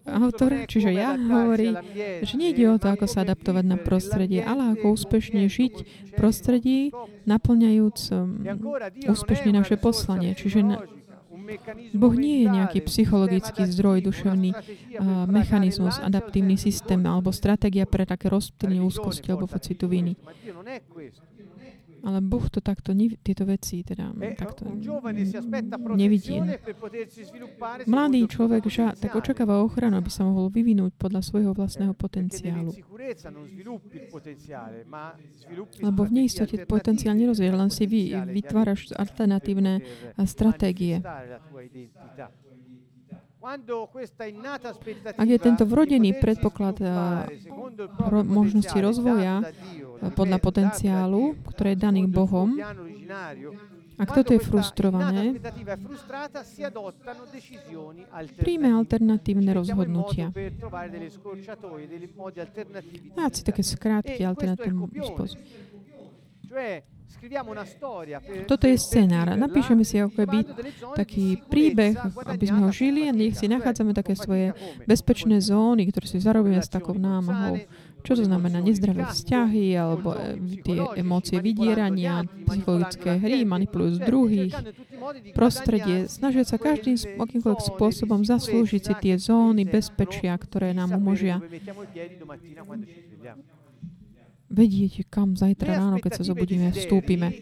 [0.07, 1.75] autor, čiže ja, hovorí,
[2.23, 6.79] že nejde o to, ako sa adaptovať na prostredie, ale ako úspešne žiť v prostredí,
[7.27, 8.43] naplňajúc um,
[9.07, 10.35] úspešne naše poslanie.
[10.35, 10.77] Čiže na,
[11.91, 18.31] Boh nie je nejaký psychologický zdroj, duševný uh, mechanizmus, adaptívny systém alebo stratégia pre také
[18.31, 20.15] rozptýlenie úzkosti alebo pocitu viny.
[22.03, 22.91] Ale Boh to takto,
[23.23, 24.67] tieto veci teda e, takto
[25.95, 26.35] nevidí.
[27.87, 32.75] Mladý človek že, tak očakáva ochranu, aby sa mohol vyvinúť podľa svojho vlastného potenciálu.
[35.79, 39.79] Lebo v neistote potenciál nerozvíja, len si vy, vytváraš alternatívne
[40.27, 40.99] stratégie.
[45.19, 46.79] Ak je tento vrodený predpoklad
[47.99, 49.43] ro- možnosti rozvoja
[50.13, 52.57] podľa potenciálu, ktoré je daný Bohom,
[53.93, 55.37] ak toto je frustrované,
[58.41, 60.33] príjme alternatívne rozhodnutia.
[63.13, 65.37] Dá si také skrátky alternatívny spôsob.
[68.49, 69.31] Toto je scenár.
[69.37, 70.37] Napíšeme si ako keby
[70.97, 71.95] taký príbeh,
[72.27, 74.51] aby sme ho žili a nech si nachádzame také svoje
[74.83, 77.63] bezpečné zóny, ktoré si zarobíme s takou námahou.
[78.03, 78.59] Čo to znamená?
[78.59, 84.53] Nezdravé vzťahy alebo e, tie emócie vydierania, psychologické hry, manipulujú z druhých,
[85.31, 86.11] prostredie.
[86.11, 91.39] Snažia sa každým akýmkoľvek spôsobom zaslúžiť si tie zóny bezpečia, ktoré nám umožia
[94.53, 97.33] vedieť, kam zajtra ráno, keď sa zobudíme, vstúpime.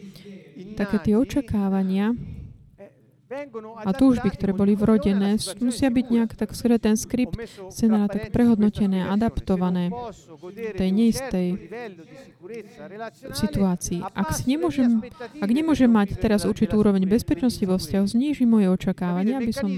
[0.80, 2.16] Také tie očakávania
[3.82, 7.39] a túžby, ktoré boli vrodené, musia byť nejak tak skôr ten skript
[7.71, 9.88] scenára tak prehodnotené, adaptované.
[10.51, 11.47] Tej neistej
[13.32, 14.03] situácii.
[14.03, 14.99] Ak, si nemôžem,
[15.39, 19.69] ak nemôžem mať teraz určitú úroveň bezpečnosti vo vzťahu, zníži moje očakávania, aby som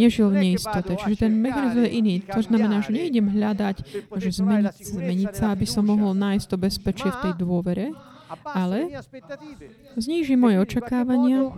[0.00, 0.96] nežil v neistote.
[0.96, 2.14] Čiže ten mechanizmus je iný.
[2.32, 3.76] To znamená, že nejdem hľadať,
[4.16, 7.92] že zmeniť, zmeniť sa, aby som mohol nájsť to bezpečie v tej dôvere,
[8.46, 9.02] ale
[9.98, 11.50] zníži moje očakávania,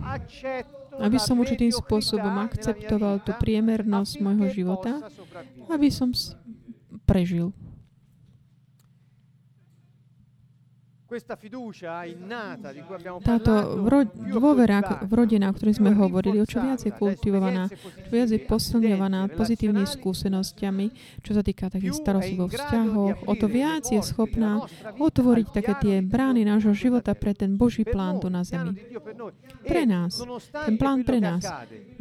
[0.99, 5.01] aby som určitým spôsobom akceptoval tú priemernosť môjho života,
[5.71, 6.13] aby som
[7.07, 7.55] prežil.
[13.23, 13.53] Táto
[14.33, 19.29] dôvera vrodená, o ktorej sme hovorili, o čo viac je kultivovaná, čo viac je posilňovaná
[19.37, 20.85] pozitívnymi skúsenostiami,
[21.21, 24.65] čo sa týka takých starostí vo vzťahoch, o to viac je schopná
[24.97, 28.73] otvoriť také tie brány nášho života pre ten Boží plán tu na zemi.
[29.63, 30.17] Pre nás.
[30.51, 31.45] Ten plán pre nás.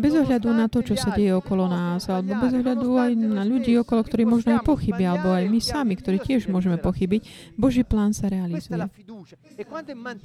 [0.00, 3.76] Bez ohľadu na to, čo sa deje okolo nás, alebo bez ohľadu aj na ľudí
[3.76, 8.16] okolo, ktorí možno aj pochybia, alebo aj my sami, ktorí tiež môžeme pochybiť, Boží plán
[8.16, 8.88] sa realizuje.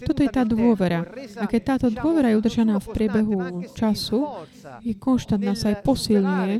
[0.06, 1.02] Toto je tá dôvera.
[1.42, 3.38] A keď táto dôvera je udržaná v priebehu
[3.74, 4.48] času,
[4.86, 6.56] je konštantná, sa aj posilňuje,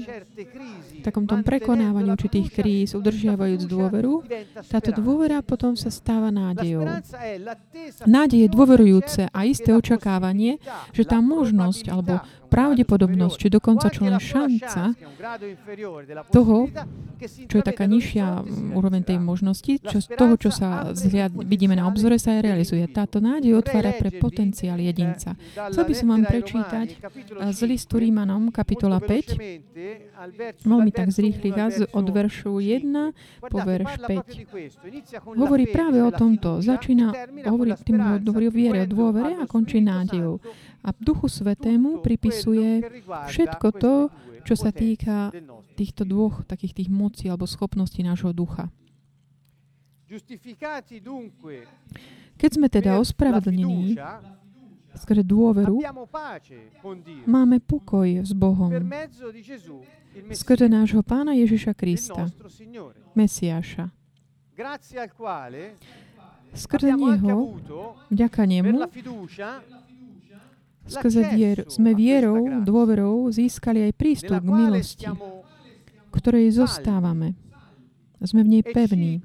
[1.06, 4.26] takom tom prekonávaní určitých kríz, udržiavajúc dôveru,
[4.68, 6.84] táto dôvera potom sa stáva nádejou.
[8.10, 10.60] Nádej je dôverujúce a isté očakávanie,
[10.92, 14.96] že tá možnosť alebo pravdepodobnosť, či dokonca čo len šanca
[16.32, 16.72] toho,
[17.50, 18.46] čo je taká nižšia
[18.78, 22.86] úroveň tej možnosti, čo, toho, čo sa zhliad, vidíme na obzore, sa aj realizuje.
[22.88, 25.36] Táto nádej otvára pre potenciál jedinca.
[25.74, 26.88] Chcel by som vám prečítať
[27.54, 31.54] z listu Rímanom, kapitola 5, veľmi tak zrýchliť
[31.94, 35.38] od veršu 1 po verš 5.
[35.38, 36.62] Hovorí práve o tomto.
[36.62, 37.14] Začína,
[37.50, 40.40] hovorí, tým hovorí o viere, o dôvere a končí nádejou.
[40.88, 44.08] A Duchu Svetému pripisuje všetko to,
[44.48, 45.36] čo sa týka
[45.76, 48.72] týchto dvoch takých tých mocí alebo schopností nášho ducha.
[52.40, 54.00] Keď sme teda ospravedlnení
[54.96, 55.84] skrze dôveru,
[57.28, 58.72] máme pokoj s Bohom.
[60.32, 62.32] Skrze nášho Pána Ježiša Krista,
[63.12, 63.92] Mesiáša,
[66.56, 67.60] skrze Neho,
[68.08, 68.88] vďaka Nemu,
[70.88, 75.08] skrze vieru, sme vierou, dôverou získali aj prístup k milosti,
[76.12, 77.38] ktorej zostávame.
[78.18, 79.22] Sme v nej pevní.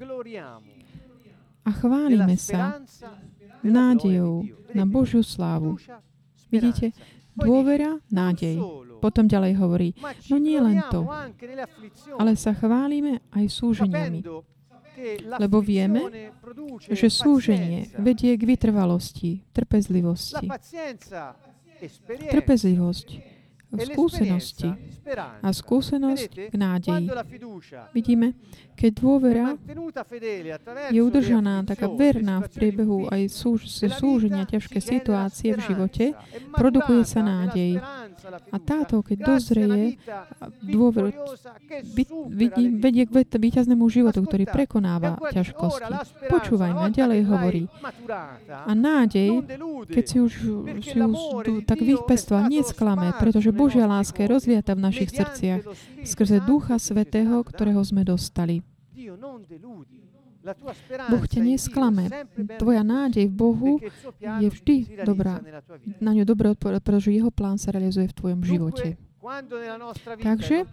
[1.63, 2.83] A chválime sa
[3.65, 4.45] nádejou
[4.77, 5.81] na Božiu slávu.
[6.53, 6.93] Vidíte?
[7.33, 8.61] Dôvera, nádej.
[9.01, 9.89] Potom ďalej hovorí,
[10.31, 11.09] no nie len to,
[12.21, 14.21] ale sa chválime aj súženiami.
[15.41, 16.31] Lebo vieme,
[16.87, 20.47] že súženie vedie k vytrvalosti, trpezlivosti
[22.31, 23.09] trpezlivosť,
[23.81, 24.71] skúsenosti
[25.43, 27.09] a skúsenosť k nádeji.
[27.97, 28.37] Vidíme,
[28.77, 29.47] keď dôvera
[30.93, 36.05] je udržaná, taká verná v priebehu aj súž, súženia ťažké situácie v živote,
[36.55, 37.81] produkuje sa nádej.
[38.55, 39.99] A táto, keď dozrie
[40.63, 41.11] dôver,
[42.31, 45.93] vidí, vedie k víťaznému životu, ktorý prekonáva ťažkosti.
[46.31, 47.63] Počúvajme, ďalej hovorí.
[48.49, 49.43] A nádej,
[49.91, 50.33] keď si už,
[50.81, 51.19] si už
[51.67, 55.63] tak vypestoval, nesklame, pretože Božia láska je rozliata v našich srdciach
[56.03, 58.67] skrze Ducha Svetého, ktorého sme dostali.
[61.07, 62.11] Boh ťa nesklame.
[62.59, 63.73] Tvoja nádej v Bohu
[64.19, 65.39] je vždy dobrá.
[66.03, 68.99] Na ňu dobre odpovedať, pretože jeho plán sa realizuje v tvojom živote.
[70.19, 70.67] Takže,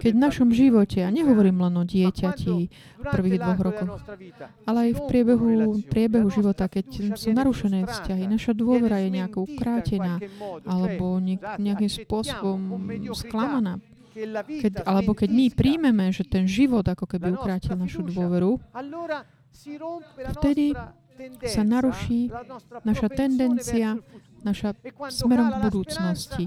[0.00, 2.56] keď v našom živote, a nehovorím len o dieťati
[2.96, 4.00] v prvých dvoch rokoch,
[4.64, 5.48] ale aj v priebehu,
[5.84, 10.16] priebehu života, keď sú narušené vzťahy, naša dôvera je nejakou krátená
[10.64, 11.20] alebo
[11.60, 13.76] nejakým spôsobom sklamaná,
[14.48, 18.56] keď, alebo keď my príjmeme, že ten život ako keby ukrátil našu dôveru,
[20.40, 20.72] vtedy
[21.44, 22.32] sa naruší
[22.80, 24.00] naša tendencia,
[24.42, 24.76] naša
[25.12, 26.44] smerom k budúcnosti.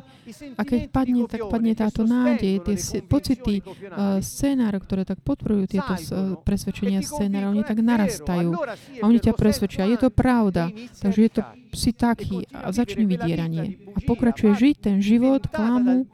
[0.57, 5.93] A keď padne, tak padne táto nádej, tie pocity, uh, scénáre, ktoré tak podporujú tieto
[5.93, 8.57] uh, presvedčenia scénára, oni tak narastajú.
[8.99, 10.69] A oni ťa presvedčia, je to pravda,
[10.99, 11.41] takže je to
[11.73, 13.81] si taký a začne vydieranie.
[13.97, 16.05] A pokračuje žiť ten život klamu,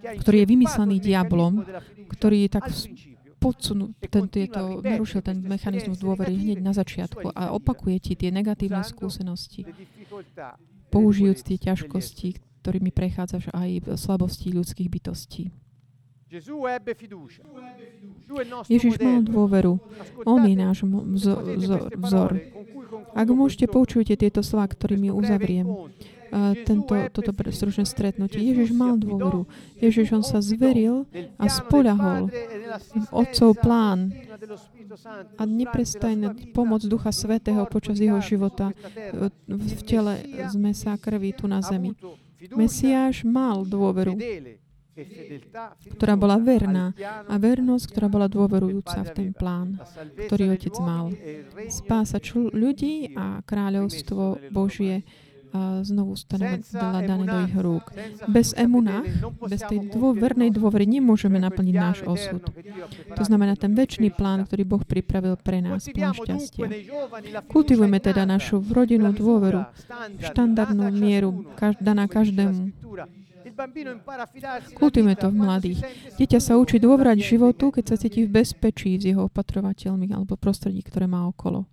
[0.00, 1.64] ktorý je vymyslený diablom,
[2.08, 2.64] ktorý je tak
[3.36, 8.82] podsunú, ten, tieto, narušil ten mechanizmus dôvery hneď na začiatku a opakuje ti tie negatívne
[8.82, 9.68] skúsenosti,
[10.90, 15.54] použijúc tie ťažkosti, ktorými prechádzaš aj slabosti ľudských bytostí.
[18.66, 19.78] Ježiš mal dôveru.
[20.26, 20.82] On je náš
[22.02, 22.30] vzor.
[23.14, 25.70] Ak môžete, poučujte tieto slova, ktorými uzavriem
[26.64, 28.42] tento, toto stručné stretnutie.
[28.42, 29.48] Ježiš mal dôveru.
[29.80, 31.08] Ježiš, on sa zveril
[31.40, 32.28] a spoľahol
[32.92, 34.12] v Otcov plán
[35.36, 38.72] a neprestajne pomoc Ducha Svetého počas jeho života
[39.48, 41.96] v tele z mesa a krvi tu na zemi.
[42.52, 44.14] Mesiáš mal dôveru
[45.92, 46.96] ktorá bola verná
[47.28, 49.76] a vernosť, ktorá bola dôverujúca v ten plán,
[50.16, 51.12] ktorý Otec mal.
[51.68, 55.04] Spása ľudí a kráľovstvo Božie
[55.82, 57.92] znovu stane dané do ich rúk.
[58.28, 59.02] Bez emuna,
[59.46, 62.42] bez tej dôvernej dôvery nemôžeme naplniť náš osud.
[63.14, 66.66] To znamená ten väčší plán, ktorý Boh pripravil pre nás, plán šťastia.
[67.50, 69.66] Kultivujeme teda našu rodinnú dôveru,
[70.22, 71.44] štandardnú mieru,
[71.80, 72.72] daná každému.
[74.76, 75.80] Kultujme to v mladých.
[76.20, 80.84] Dieťa sa učí dôverať životu, keď sa cíti v bezpečí s jeho opatrovateľmi alebo prostredí,
[80.84, 81.64] ktoré má okolo.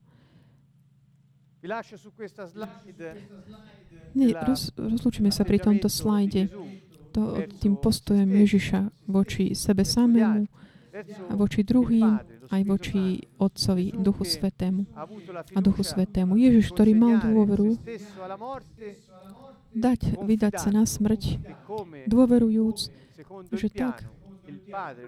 [4.14, 6.52] Ne, roz, rozlúčime sa pri tomto slajde.
[7.14, 10.50] To, tým postojom Ježiša voči sebe samému
[11.30, 14.86] a voči druhým, aj voči Otcovi, Duchu Svetému
[15.54, 16.38] a Duchu Svetému.
[16.38, 17.78] Ježiš, ktorý mal dôveru
[19.74, 21.42] dať, vydať sa na smrť,
[22.10, 22.78] dôverujúc,
[23.54, 24.06] že tak,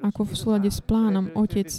[0.02, 1.70] ako v súlade s plánom Otec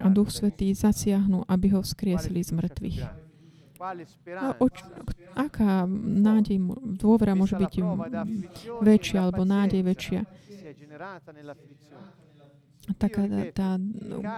[0.00, 2.98] a Duch Svetý zasiahnu, aby ho vzkriesili z mŕtvych.
[4.36, 4.84] A oč,
[5.32, 6.60] aká nádej,
[7.00, 7.72] dôvera môže byť
[8.84, 10.20] väčšia, alebo nádej väčšia?
[12.96, 13.78] taká tá,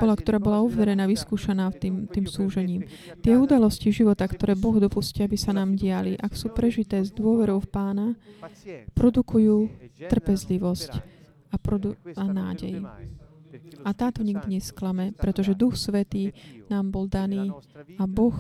[0.03, 2.85] bola, ktorá bola uverená, vyskúšaná tým, tým súžením.
[3.25, 7.63] Tie udalosti života, ktoré Boh dopustí, aby sa nám diali, ak sú prežité s dôverou
[7.63, 8.09] v Pána,
[8.93, 9.71] produkujú
[10.11, 10.93] trpezlivosť
[11.53, 12.85] a, produ- a nádej.
[13.81, 16.37] A táto nikdy nesklame, pretože Duch Svetý
[16.69, 17.53] nám bol daný
[17.97, 18.35] a Boh,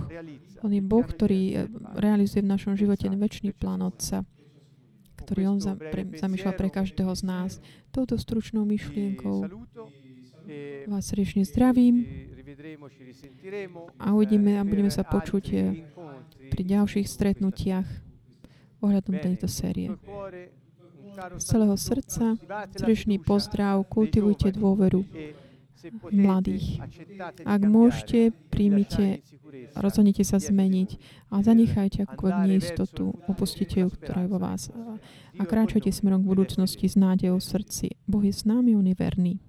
[0.61, 1.57] On je Boh, ktorý eh,
[1.97, 4.26] realizuje v našom živote väčší plán Otca
[5.22, 7.51] ktorý on za, pre, zamýšľal pre každého z nás.
[7.95, 9.47] Touto stručnou myšlienkou
[10.91, 12.03] vás srdečne zdravím
[14.03, 15.87] a uvidíme a budeme sa počuť eh,
[16.51, 17.87] pri ďalších stretnutiach
[18.83, 19.95] ohľadom tejto série.
[21.39, 22.37] Z celého srdca
[22.77, 25.05] srdečný pozdrav, kultivujte dôveru
[26.15, 26.79] mladých.
[27.43, 29.21] Ak môžete, príjmite,
[29.75, 30.97] rozhodnite sa zmeniť
[31.35, 34.71] a zanechajte akúkoľvek neistotu, opustite ju, ktorá je vo vás
[35.37, 37.87] a kráčajte smerom k budúcnosti s nádejou v srdci.
[38.07, 39.43] Boh je s nami, On je verný.